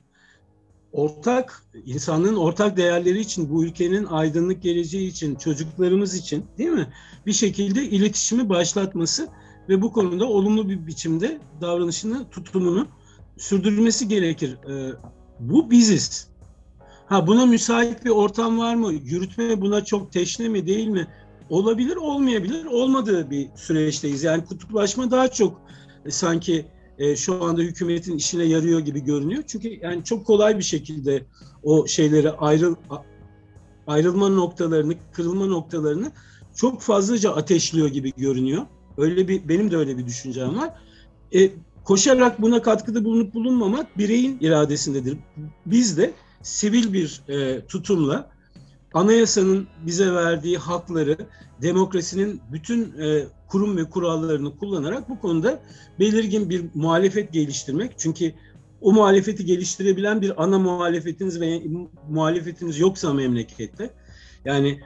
ortak 0.93 1.63
insanlığın 1.85 2.35
ortak 2.35 2.77
değerleri 2.77 3.19
için, 3.19 3.49
bu 3.49 3.63
ülkenin 3.65 4.05
aydınlık 4.05 4.61
geleceği 4.61 5.07
için, 5.07 5.35
çocuklarımız 5.35 6.15
için 6.15 6.45
değil 6.57 6.69
mi? 6.69 6.87
Bir 7.25 7.33
şekilde 7.33 7.83
iletişimi 7.83 8.49
başlatması 8.49 9.27
ve 9.69 9.81
bu 9.81 9.91
konuda 9.91 10.25
olumlu 10.25 10.69
bir 10.69 10.87
biçimde 10.87 11.39
davranışını, 11.61 12.29
tutumunu 12.29 12.87
sürdürmesi 13.37 14.07
gerekir. 14.07 14.57
Ee, 14.69 14.91
bu 15.39 15.71
biziz. 15.71 16.27
Ha 17.05 17.27
buna 17.27 17.45
müsait 17.45 18.05
bir 18.05 18.09
ortam 18.09 18.59
var 18.59 18.75
mı? 18.75 18.93
Yürütme 18.93 19.61
buna 19.61 19.85
çok 19.85 20.11
teşne 20.11 20.47
mi 20.47 20.67
değil 20.67 20.87
mi? 20.87 21.07
Olabilir, 21.49 21.95
olmayabilir. 21.95 22.65
Olmadığı 22.65 23.29
bir 23.29 23.49
süreçteyiz. 23.55 24.23
Yani 24.23 24.45
kutuplaşma 24.45 25.11
daha 25.11 25.27
çok 25.27 25.61
e, 26.05 26.11
sanki 26.11 26.65
e, 27.03 27.15
şu 27.15 27.43
anda 27.43 27.61
hükümetin 27.61 28.17
işine 28.17 28.43
yarıyor 28.43 28.79
gibi 28.79 29.03
görünüyor. 29.03 29.43
Çünkü 29.47 29.79
yani 29.81 30.03
çok 30.03 30.25
kolay 30.25 30.57
bir 30.57 30.63
şekilde 30.63 31.25
o 31.63 31.87
şeyleri 31.87 32.31
ayrıl 32.31 32.75
ayrılma 33.87 34.29
noktalarını, 34.29 34.93
kırılma 35.11 35.45
noktalarını 35.45 36.11
çok 36.55 36.81
fazlaca 36.81 37.35
ateşliyor 37.35 37.87
gibi 37.87 38.13
görünüyor. 38.17 38.61
Öyle 38.97 39.27
bir 39.27 39.49
benim 39.49 39.71
de 39.71 39.77
öyle 39.77 39.97
bir 39.97 40.05
düşüncem 40.05 40.57
var. 40.57 40.73
E, 41.35 41.49
koşarak 41.83 42.41
buna 42.41 42.61
katkıda 42.61 43.05
bulunup 43.05 43.33
bulunmamak 43.33 43.97
bireyin 43.97 44.37
iradesindedir. 44.41 45.17
Biz 45.65 45.97
de 45.97 46.13
sivil 46.41 46.93
bir 46.93 47.21
e, 47.27 47.65
tutumla 47.65 48.29
anayasanın 48.93 49.67
bize 49.85 50.13
verdiği 50.13 50.57
hakları, 50.57 51.17
demokrasinin 51.61 52.41
bütün 52.51 52.99
e, 52.99 53.23
kurum 53.47 53.77
ve 53.77 53.89
kurallarını 53.89 54.57
kullanarak 54.57 55.09
bu 55.09 55.19
konuda 55.19 55.59
belirgin 55.99 56.49
bir 56.49 56.65
muhalefet 56.73 57.33
geliştirmek. 57.33 57.91
Çünkü 57.97 58.33
o 58.81 58.93
muhalefeti 58.93 59.45
geliştirebilen 59.45 60.21
bir 60.21 60.43
ana 60.43 60.59
muhalefetiniz 60.59 61.41
ve 61.41 61.61
muhalefetiniz 62.09 62.79
yoksa 62.79 63.13
memlekette, 63.13 63.89
yani 64.45 64.79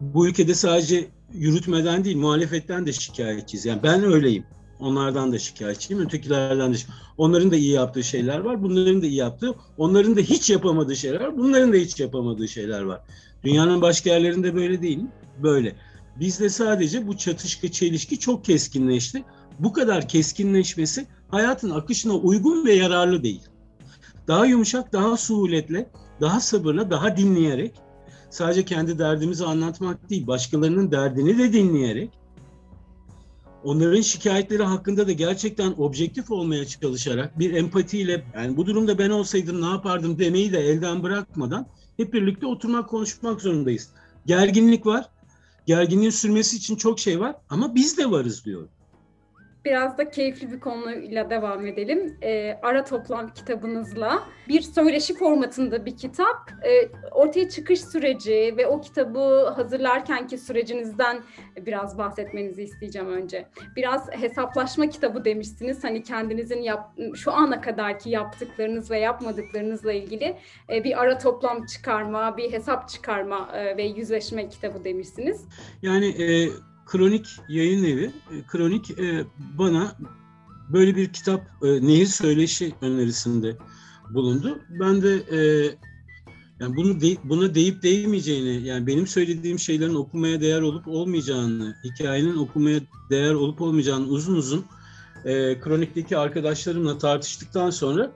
bu 0.00 0.28
ülkede 0.28 0.54
sadece 0.54 1.08
yürütmeden 1.32 2.04
değil, 2.04 2.16
muhalefetten 2.16 2.86
de 2.86 2.92
şikayetçiyiz. 2.92 3.66
Yani 3.66 3.82
ben 3.82 4.04
öyleyim. 4.04 4.44
Onlardan 4.80 5.32
da 5.32 5.38
şikayetçiyim, 5.38 6.02
ötekilerden 6.02 6.74
de. 6.74 6.76
Onların 7.16 7.50
da 7.50 7.56
iyi 7.56 7.70
yaptığı 7.70 8.04
şeyler 8.04 8.38
var, 8.38 8.62
bunların 8.62 9.02
da 9.02 9.06
iyi 9.06 9.16
yaptığı, 9.16 9.54
onların 9.78 10.16
da 10.16 10.20
hiç 10.20 10.50
yapamadığı 10.50 10.96
şeyler 10.96 11.20
var, 11.20 11.38
bunların 11.38 11.72
da 11.72 11.76
hiç 11.76 12.00
yapamadığı 12.00 12.48
şeyler 12.48 12.82
var. 12.82 13.00
Dünyanın 13.44 13.82
başka 13.82 14.10
yerlerinde 14.10 14.54
böyle 14.54 14.82
değil? 14.82 15.00
Böyle. 15.42 15.76
Bizde 16.20 16.48
sadece 16.48 17.06
bu 17.06 17.16
çatışkı, 17.16 17.70
çelişki 17.70 18.18
çok 18.18 18.44
keskinleşti. 18.44 19.24
Bu 19.58 19.72
kadar 19.72 20.08
keskinleşmesi 20.08 21.06
hayatın 21.28 21.70
akışına 21.70 22.12
uygun 22.14 22.66
ve 22.66 22.72
yararlı 22.72 23.22
değil. 23.22 23.42
Daha 24.28 24.46
yumuşak, 24.46 24.92
daha 24.92 25.16
suhuletle, 25.16 25.90
daha 26.20 26.40
sabırla, 26.40 26.90
daha 26.90 27.16
dinleyerek, 27.16 27.74
sadece 28.30 28.64
kendi 28.64 28.98
derdimizi 28.98 29.44
anlatmak 29.44 30.10
değil, 30.10 30.26
başkalarının 30.26 30.90
derdini 30.90 31.38
de 31.38 31.52
dinleyerek, 31.52 32.10
onların 33.64 34.00
şikayetleri 34.00 34.62
hakkında 34.62 35.06
da 35.06 35.12
gerçekten 35.12 35.74
objektif 35.78 36.30
olmaya 36.30 36.66
çalışarak 36.66 37.38
bir 37.38 37.54
empatiyle 37.54 38.24
yani 38.34 38.56
bu 38.56 38.66
durumda 38.66 38.98
ben 38.98 39.10
olsaydım 39.10 39.62
ne 39.62 39.66
yapardım 39.66 40.18
demeyi 40.18 40.52
de 40.52 40.58
elden 40.58 41.02
bırakmadan 41.02 41.66
hep 41.96 42.12
birlikte 42.12 42.46
oturmak 42.46 42.88
konuşmak 42.88 43.40
zorundayız. 43.40 43.90
Gerginlik 44.26 44.86
var. 44.86 45.08
Gerginliğin 45.66 46.10
sürmesi 46.10 46.56
için 46.56 46.76
çok 46.76 47.00
şey 47.00 47.20
var 47.20 47.36
ama 47.50 47.74
biz 47.74 47.98
de 47.98 48.10
varız 48.10 48.44
diyor. 48.44 48.68
Biraz 49.64 49.98
da 49.98 50.10
keyifli 50.10 50.52
bir 50.52 50.60
konuyla 50.60 51.30
devam 51.30 51.66
edelim. 51.66 52.16
E, 52.22 52.58
Ara 52.62 52.84
Toplam 52.84 53.28
kitabınızla 53.34 54.22
bir 54.48 54.60
söyleşi 54.60 55.14
formatında 55.14 55.86
bir 55.86 55.96
kitap. 55.96 56.50
E, 56.64 56.88
ortaya 57.10 57.48
çıkış 57.48 57.80
süreci 57.80 58.54
ve 58.56 58.66
o 58.66 58.80
kitabı 58.80 59.52
hazırlarkenki 59.56 60.38
sürecinizden 60.38 61.22
biraz 61.66 61.98
bahsetmenizi 61.98 62.62
isteyeceğim 62.62 63.08
önce. 63.08 63.46
Biraz 63.76 64.10
hesaplaşma 64.10 64.88
kitabı 64.88 65.24
demiştiniz. 65.24 65.84
Hani 65.84 66.02
kendinizin 66.02 66.62
yap, 66.62 66.90
şu 67.14 67.32
ana 67.32 67.60
kadarki 67.60 68.10
yaptıklarınız 68.10 68.90
ve 68.90 68.98
yapmadıklarınızla 68.98 69.92
ilgili 69.92 70.36
e, 70.72 70.84
bir 70.84 71.02
ara 71.02 71.18
toplam 71.18 71.66
çıkarma, 71.66 72.36
bir 72.36 72.52
hesap 72.52 72.88
çıkarma 72.88 73.50
e, 73.54 73.76
ve 73.76 73.82
yüzleşme 73.82 74.48
kitabı 74.48 74.84
demişsiniz. 74.84 75.44
Yani 75.82 76.06
e, 76.22 76.48
Kronik 76.88 77.26
Yayın 77.48 77.84
Evi, 77.84 78.04
e, 78.04 78.42
Kronik 78.46 78.90
e, 78.90 79.24
bana 79.58 79.96
böyle 80.72 80.96
bir 80.96 81.12
kitap 81.12 81.40
e, 81.62 81.86
Nehir 81.86 82.06
Söyleşi 82.06 82.74
önerisinde 82.80 83.56
bulundu. 84.14 84.58
Ben 84.80 85.02
de 85.02 85.22
yani 86.60 86.76
bunu 86.76 87.00
de, 87.00 87.16
buna 87.24 87.54
deyip 87.54 87.82
değmeyeceğini, 87.82 88.66
yani 88.66 88.86
benim 88.86 89.06
söylediğim 89.06 89.58
şeylerin 89.58 89.94
okumaya 89.94 90.40
değer 90.40 90.60
olup 90.60 90.88
olmayacağını, 90.88 91.76
hikayenin 91.84 92.36
okumaya 92.36 92.80
değer 93.10 93.34
olup 93.34 93.60
olmayacağını 93.60 94.06
uzun 94.06 94.34
uzun 94.34 94.64
e, 95.24 95.60
kronikteki 95.60 96.16
arkadaşlarımla 96.16 96.98
tartıştıktan 96.98 97.70
sonra 97.70 98.12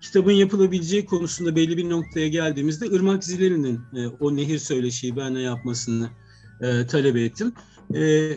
kitabın 0.00 0.32
yapılabileceği 0.32 1.06
konusunda 1.06 1.56
belli 1.56 1.76
bir 1.76 1.90
noktaya 1.90 2.28
geldiğimizde 2.28 2.86
Irmak 2.86 3.24
Zileri'nin 3.24 3.80
e, 3.96 4.06
o 4.06 4.36
nehir 4.36 4.58
söyleşiyi 4.58 5.16
benle 5.16 5.40
yapmasını 5.40 6.08
e, 6.60 6.86
talep 6.86 7.16
ettim. 7.16 7.52
E, 7.94 8.32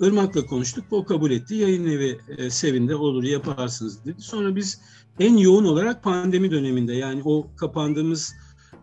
Irmak'la 0.00 0.46
konuştuk. 0.46 0.84
O 0.90 1.04
kabul 1.04 1.30
etti. 1.30 1.54
Yayın 1.54 1.86
evi 1.86 2.18
e, 2.38 2.50
sevinde 2.50 2.94
olur 2.94 3.24
yaparsınız 3.24 4.04
dedi. 4.04 4.22
Sonra 4.22 4.56
biz 4.56 4.80
en 5.20 5.36
yoğun 5.36 5.64
olarak 5.64 6.02
pandemi 6.02 6.50
döneminde 6.50 6.92
yani 6.92 7.22
o 7.24 7.46
kapandığımız 7.56 8.34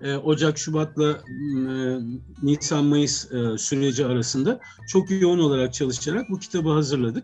e, 0.01 0.15
Ocak, 0.15 0.57
Şubat'la 0.57 1.11
e, 1.11 1.13
Nisan, 2.43 2.86
Mayıs 2.86 3.32
e, 3.32 3.57
süreci 3.57 4.05
arasında 4.05 4.59
çok 4.88 5.11
yoğun 5.11 5.39
olarak 5.39 5.74
çalışarak 5.74 6.30
bu 6.30 6.39
kitabı 6.39 6.70
hazırladık. 6.70 7.24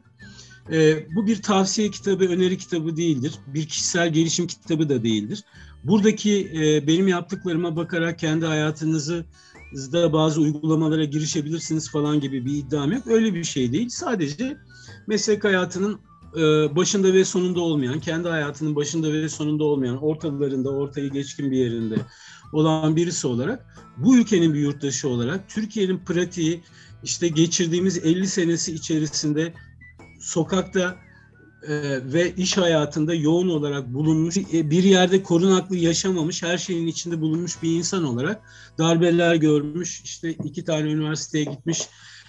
E, 0.71 1.07
bu 1.15 1.27
bir 1.27 1.41
tavsiye 1.41 1.91
kitabı, 1.91 2.23
öneri 2.23 2.57
kitabı 2.57 2.97
değildir. 2.97 3.33
Bir 3.47 3.67
kişisel 3.67 4.13
gelişim 4.13 4.47
kitabı 4.47 4.89
da 4.89 5.03
değildir. 5.03 5.43
Buradaki 5.83 6.51
e, 6.55 6.87
benim 6.87 7.07
yaptıklarıma 7.07 7.75
bakarak 7.75 8.19
kendi 8.19 8.45
hayatınızı 8.45 9.25
da 9.73 10.13
bazı 10.13 10.41
uygulamalara 10.41 11.03
girişebilirsiniz 11.03 11.91
falan 11.91 12.19
gibi 12.19 12.45
bir 12.45 12.57
iddiam 12.57 12.91
yok. 12.91 13.07
Öyle 13.07 13.33
bir 13.33 13.43
şey 13.43 13.71
değil. 13.71 13.89
Sadece 13.89 14.57
meslek 15.07 15.43
hayatının 15.43 15.99
e, 16.37 16.41
başında 16.75 17.13
ve 17.13 17.25
sonunda 17.25 17.59
olmayan, 17.59 17.99
kendi 17.99 18.27
hayatının 18.27 18.75
başında 18.75 19.13
ve 19.13 19.29
sonunda 19.29 19.63
olmayan, 19.63 20.03
ortalarında, 20.03 20.69
ortayı 20.69 21.11
geçkin 21.11 21.51
bir 21.51 21.57
yerinde 21.57 21.95
olan 22.53 22.95
birisi 22.95 23.27
olarak, 23.27 23.65
bu 23.97 24.17
ülkenin 24.17 24.53
bir 24.53 24.59
yurttaşı 24.59 25.09
olarak, 25.09 25.49
Türkiye'nin 25.49 25.97
pratiği 25.97 26.63
işte 27.03 27.27
geçirdiğimiz 27.27 27.97
50 27.97 28.27
senesi 28.27 28.73
içerisinde 28.73 29.53
sokakta 30.19 30.95
ve 32.13 32.33
iş 32.37 32.57
hayatında 32.57 33.13
yoğun 33.13 33.49
olarak 33.49 33.93
bulunmuş, 33.93 34.37
e, 34.37 34.69
bir 34.69 34.83
yerde 34.83 35.23
korunaklı 35.23 35.77
yaşamamış, 35.77 36.43
her 36.43 36.57
şeyin 36.57 36.87
içinde 36.87 37.21
bulunmuş 37.21 37.63
bir 37.63 37.71
insan 37.71 38.03
olarak 38.03 38.41
darbeler 38.77 39.35
görmüş, 39.35 40.01
işte 40.01 40.31
iki 40.31 40.65
tane 40.65 40.91
üniversiteye 40.91 41.43
gitmiş, 41.43 41.87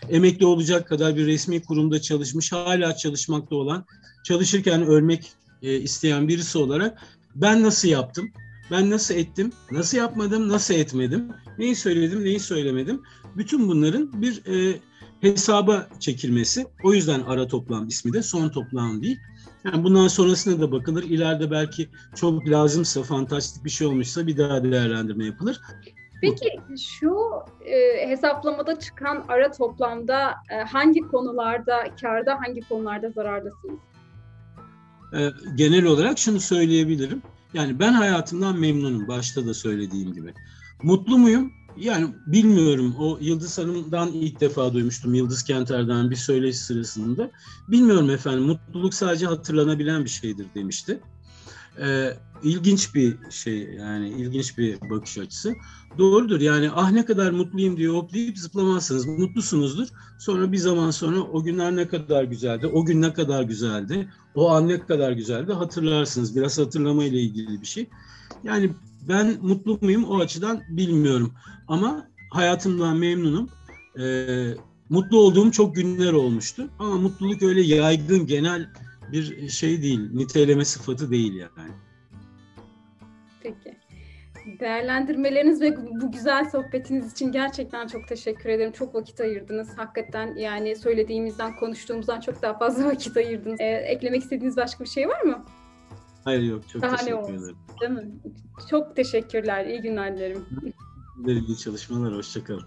emekli 0.08 0.46
olacak 0.46 0.88
kadar 0.88 1.16
bir 1.16 1.26
resmi 1.26 1.62
kurumda 1.62 2.00
çalışmış, 2.00 2.52
hala 2.52 2.96
çalışmakta 2.96 3.56
olan, 3.56 3.84
çalışırken 4.24 4.86
ölmek 4.86 5.32
e, 5.62 5.76
isteyen 5.76 6.28
birisi 6.28 6.58
olarak 6.58 7.02
ben 7.34 7.62
nasıl 7.62 7.88
yaptım, 7.88 8.30
ben 8.70 8.90
nasıl 8.90 9.14
ettim, 9.14 9.52
nasıl 9.70 9.98
yapmadım, 9.98 10.48
nasıl 10.48 10.74
etmedim, 10.74 11.28
neyi 11.58 11.76
söyledim, 11.76 12.24
neyi 12.24 12.40
söylemedim. 12.40 13.02
Bütün 13.36 13.68
bunların 13.68 14.22
bir 14.22 14.42
e, 14.46 14.80
hesaba 15.20 15.86
çekilmesi. 16.00 16.66
O 16.84 16.92
yüzden 16.92 17.20
ara 17.20 17.48
toplam 17.48 17.88
ismi 17.88 18.12
de 18.12 18.22
son 18.22 18.48
toplam 18.48 19.02
değil. 19.02 19.18
Yani 19.64 19.84
bundan 19.84 20.08
sonrasına 20.08 20.60
da 20.60 20.72
bakılır. 20.72 21.02
İleride 21.02 21.50
belki 21.50 21.88
çok 22.14 22.48
lazımsa, 22.48 23.02
fantastik 23.02 23.64
bir 23.64 23.70
şey 23.70 23.86
olmuşsa 23.86 24.26
bir 24.26 24.36
daha 24.36 24.64
değerlendirme 24.64 25.24
yapılır. 25.24 25.60
Peki 26.20 26.60
şu 26.98 27.16
e, 27.64 28.08
hesaplamada 28.08 28.78
çıkan 28.78 29.24
ara 29.28 29.52
toplamda 29.52 30.34
e, 30.50 30.54
hangi 30.54 31.00
konularda 31.00 31.76
karda, 32.00 32.38
hangi 32.46 32.60
konularda 32.60 33.10
zarardasınız? 33.10 33.78
E, 35.18 35.30
genel 35.54 35.84
olarak 35.84 36.18
şunu 36.18 36.40
söyleyebilirim. 36.40 37.22
Yani 37.54 37.78
ben 37.78 37.92
hayatımdan 37.92 38.58
memnunum 38.58 39.08
başta 39.08 39.46
da 39.46 39.54
söylediğim 39.54 40.12
gibi. 40.12 40.34
Mutlu 40.82 41.18
muyum? 41.18 41.52
Yani 41.76 42.14
bilmiyorum. 42.26 42.94
O 42.98 43.18
Yıldız 43.20 43.58
Hanım'dan 43.58 44.12
ilk 44.12 44.40
defa 44.40 44.72
duymuştum. 44.72 45.14
Yıldız 45.14 45.42
Kenter'den 45.42 46.10
bir 46.10 46.16
söyleşi 46.16 46.58
sırasında. 46.58 47.30
Bilmiyorum 47.68 48.10
efendim. 48.10 48.42
Mutluluk 48.42 48.94
sadece 48.94 49.26
hatırlanabilen 49.26 50.04
bir 50.04 50.10
şeydir 50.10 50.46
demişti. 50.54 51.00
Ee, 51.80 52.16
ilginç 52.42 52.94
bir 52.94 53.16
şey 53.30 53.58
yani 53.58 54.08
ilginç 54.08 54.58
bir 54.58 54.90
bakış 54.90 55.18
açısı. 55.18 55.54
Doğrudur 55.98 56.40
yani 56.40 56.70
ah 56.74 56.90
ne 56.90 57.04
kadar 57.04 57.30
mutluyum 57.30 57.76
diye 57.76 57.88
hoplayıp 57.88 58.38
zıplamazsınız. 58.38 59.06
Mutlusunuzdur. 59.06 59.88
Sonra 60.18 60.52
bir 60.52 60.58
zaman 60.58 60.90
sonra 60.90 61.20
o 61.20 61.42
günler 61.42 61.76
ne 61.76 61.88
kadar 61.88 62.24
güzeldi, 62.24 62.66
o 62.66 62.84
gün 62.84 63.02
ne 63.02 63.12
kadar 63.12 63.42
güzeldi, 63.42 64.08
o 64.34 64.50
an 64.50 64.68
ne 64.68 64.86
kadar 64.86 65.12
güzeldi 65.12 65.52
hatırlarsınız. 65.52 66.36
Biraz 66.36 66.58
hatırlama 66.58 67.04
ile 67.04 67.20
ilgili 67.20 67.60
bir 67.60 67.66
şey. 67.66 67.88
Yani 68.44 68.70
ben 69.08 69.36
mutlu 69.42 69.78
muyum 69.80 70.04
o 70.04 70.18
açıdan 70.18 70.62
bilmiyorum. 70.68 71.34
Ama 71.68 72.08
hayatımdan 72.30 72.96
memnunum. 72.96 73.48
Ee, 74.00 74.54
mutlu 74.88 75.18
olduğum 75.18 75.50
çok 75.50 75.76
günler 75.76 76.12
olmuştu. 76.12 76.68
Ama 76.78 76.94
mutluluk 76.94 77.42
öyle 77.42 77.60
yaygın, 77.60 78.26
genel 78.26 78.68
bir 79.12 79.48
şey 79.48 79.82
değil. 79.82 80.00
Niteleme 80.12 80.64
sıfatı 80.64 81.10
değil 81.10 81.34
yani. 81.34 81.72
Peki. 83.42 83.76
Değerlendirmeleriniz 84.60 85.60
ve 85.60 85.76
bu 85.76 86.12
güzel 86.12 86.50
sohbetiniz 86.50 87.12
için 87.12 87.32
gerçekten 87.32 87.86
çok 87.86 88.08
teşekkür 88.08 88.48
ederim. 88.48 88.72
Çok 88.72 88.94
vakit 88.94 89.20
ayırdınız. 89.20 89.78
Hakikaten 89.78 90.36
yani 90.36 90.76
söylediğimizden, 90.76 91.56
konuştuğumuzdan 91.56 92.20
çok 92.20 92.42
daha 92.42 92.58
fazla 92.58 92.84
vakit 92.92 93.16
ayırdınız. 93.16 93.60
Ee, 93.60 93.64
eklemek 93.64 94.22
istediğiniz 94.22 94.56
başka 94.56 94.84
bir 94.84 94.88
şey 94.88 95.08
var 95.08 95.22
mı? 95.22 95.44
Hayır 96.26 96.42
yok. 96.42 96.68
Çok 96.72 96.82
Daha 96.82 96.96
teşekkür 96.96 97.12
olsun, 97.18 97.34
ederim. 97.34 97.56
Değil 97.80 97.92
mi? 97.92 98.10
Çok 98.70 98.96
teşekkürler. 98.96 99.66
İyi 99.66 99.82
günler 99.82 100.16
dilerim. 100.16 100.44
İyi 101.26 101.56
çalışmalar. 101.56 102.14
Hoşçakalın. 102.14 102.62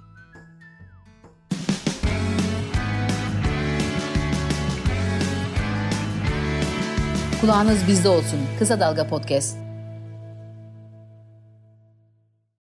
Kulağınız 7.42 7.88
bizde 7.88 8.10
olsun. 8.10 8.40
Kısa 8.60 8.80
Dalga 8.80 9.08
Podcast. 9.08 9.69